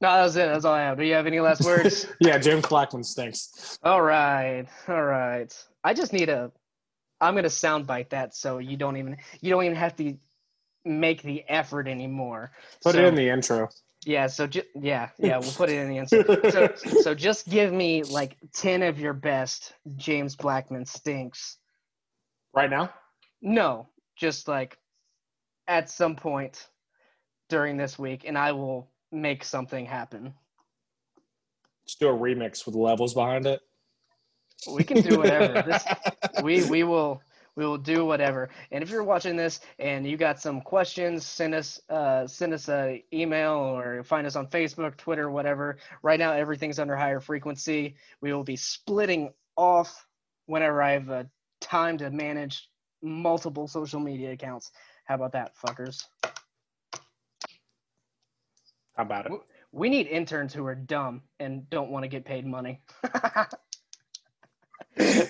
[0.00, 0.46] No, that was it.
[0.46, 0.98] That's all I have.
[0.98, 2.06] Do you have any last words?
[2.20, 3.78] Yeah, James Blackman stinks.
[3.82, 4.66] all right.
[4.88, 5.50] All right.
[5.82, 6.52] I just need a.
[7.20, 10.18] I'm gonna soundbite that so you don't even you don't even have to
[10.84, 12.52] make the effort anymore.
[12.82, 13.68] Put So- it in the intro.
[14.06, 16.50] Yeah, so ju- yeah, yeah, we'll put it in the intro.
[16.50, 21.56] So so just give me like 10 of your best James Blackman stinks.
[22.52, 22.90] Right now?
[23.40, 24.76] No, just like
[25.66, 26.68] at some point
[27.48, 30.34] during this week and I will make something happen.
[31.84, 33.60] Let's do a remix with levels behind it.
[34.70, 35.62] We can do whatever.
[35.62, 35.84] This
[36.42, 37.22] we we will
[37.56, 38.48] we will do whatever.
[38.70, 42.68] And if you're watching this and you got some questions, send us uh, send us
[42.68, 45.76] a email or find us on Facebook, Twitter, whatever.
[46.02, 47.96] Right now, everything's under higher frequency.
[48.20, 50.06] We will be splitting off
[50.46, 51.24] whenever I have uh,
[51.60, 52.68] time to manage
[53.02, 54.70] multiple social media accounts.
[55.04, 56.04] How about that, fuckers?
[58.96, 59.32] How about it?
[59.72, 62.80] We need interns who are dumb and don't want to get paid money.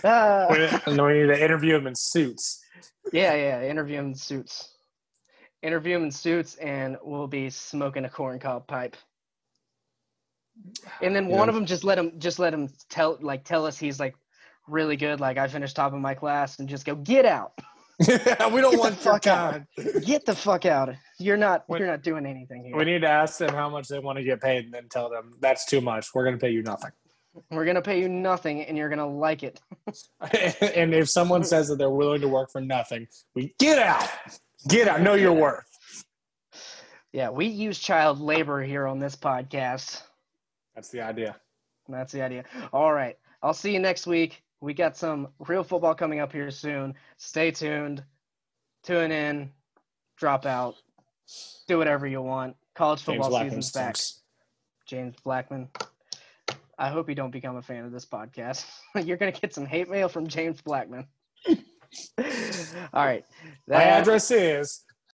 [0.04, 0.46] Ah.
[0.86, 2.62] and we need to interview him in suits.
[3.12, 3.62] Yeah, yeah.
[3.62, 4.70] Interview him in suits.
[5.62, 8.96] Interview him in suits, and we'll be smoking a corncob pipe.
[11.02, 11.36] And then Yeah.
[11.36, 14.14] one of them just let him just let him tell like tell us he's like
[14.68, 15.20] really good.
[15.20, 17.52] Like I finished top of my class, and just go get out,
[17.98, 19.52] we don't want fuck out.
[19.52, 19.66] time.
[20.04, 20.94] get the fuck out.
[21.18, 21.78] You're not Wait.
[21.80, 22.76] you're not doing anything here.
[22.76, 25.08] We need to ask them how much they want to get paid and then tell
[25.10, 26.08] them that's too much.
[26.14, 26.90] We're going to pay you nothing.
[27.50, 29.60] We're gonna pay you nothing, and you're gonna like it.
[30.76, 34.08] and if someone says that they're willing to work for nothing, we get out.
[34.68, 35.00] Get out.
[35.00, 35.66] Know your worth.
[37.12, 40.02] Yeah, we use child labor here on this podcast.
[40.74, 41.36] That's the idea.
[41.88, 42.44] That's the idea.
[42.72, 43.16] All right.
[43.42, 44.42] I'll see you next week.
[44.60, 46.94] We got some real football coming up here soon.
[47.18, 48.02] Stay tuned.
[48.82, 49.50] Tune in.
[50.16, 50.76] Drop out.
[51.68, 52.56] Do whatever you want.
[52.74, 53.96] College James football Blackman season's back.
[53.96, 54.22] stinks.
[54.86, 55.68] James Blackman.
[56.78, 58.64] I hope you don't become a fan of this podcast.
[58.94, 61.06] You're going to get some hate mail from James Blackman.
[61.48, 61.54] All
[63.04, 63.24] right.
[63.68, 64.82] My address is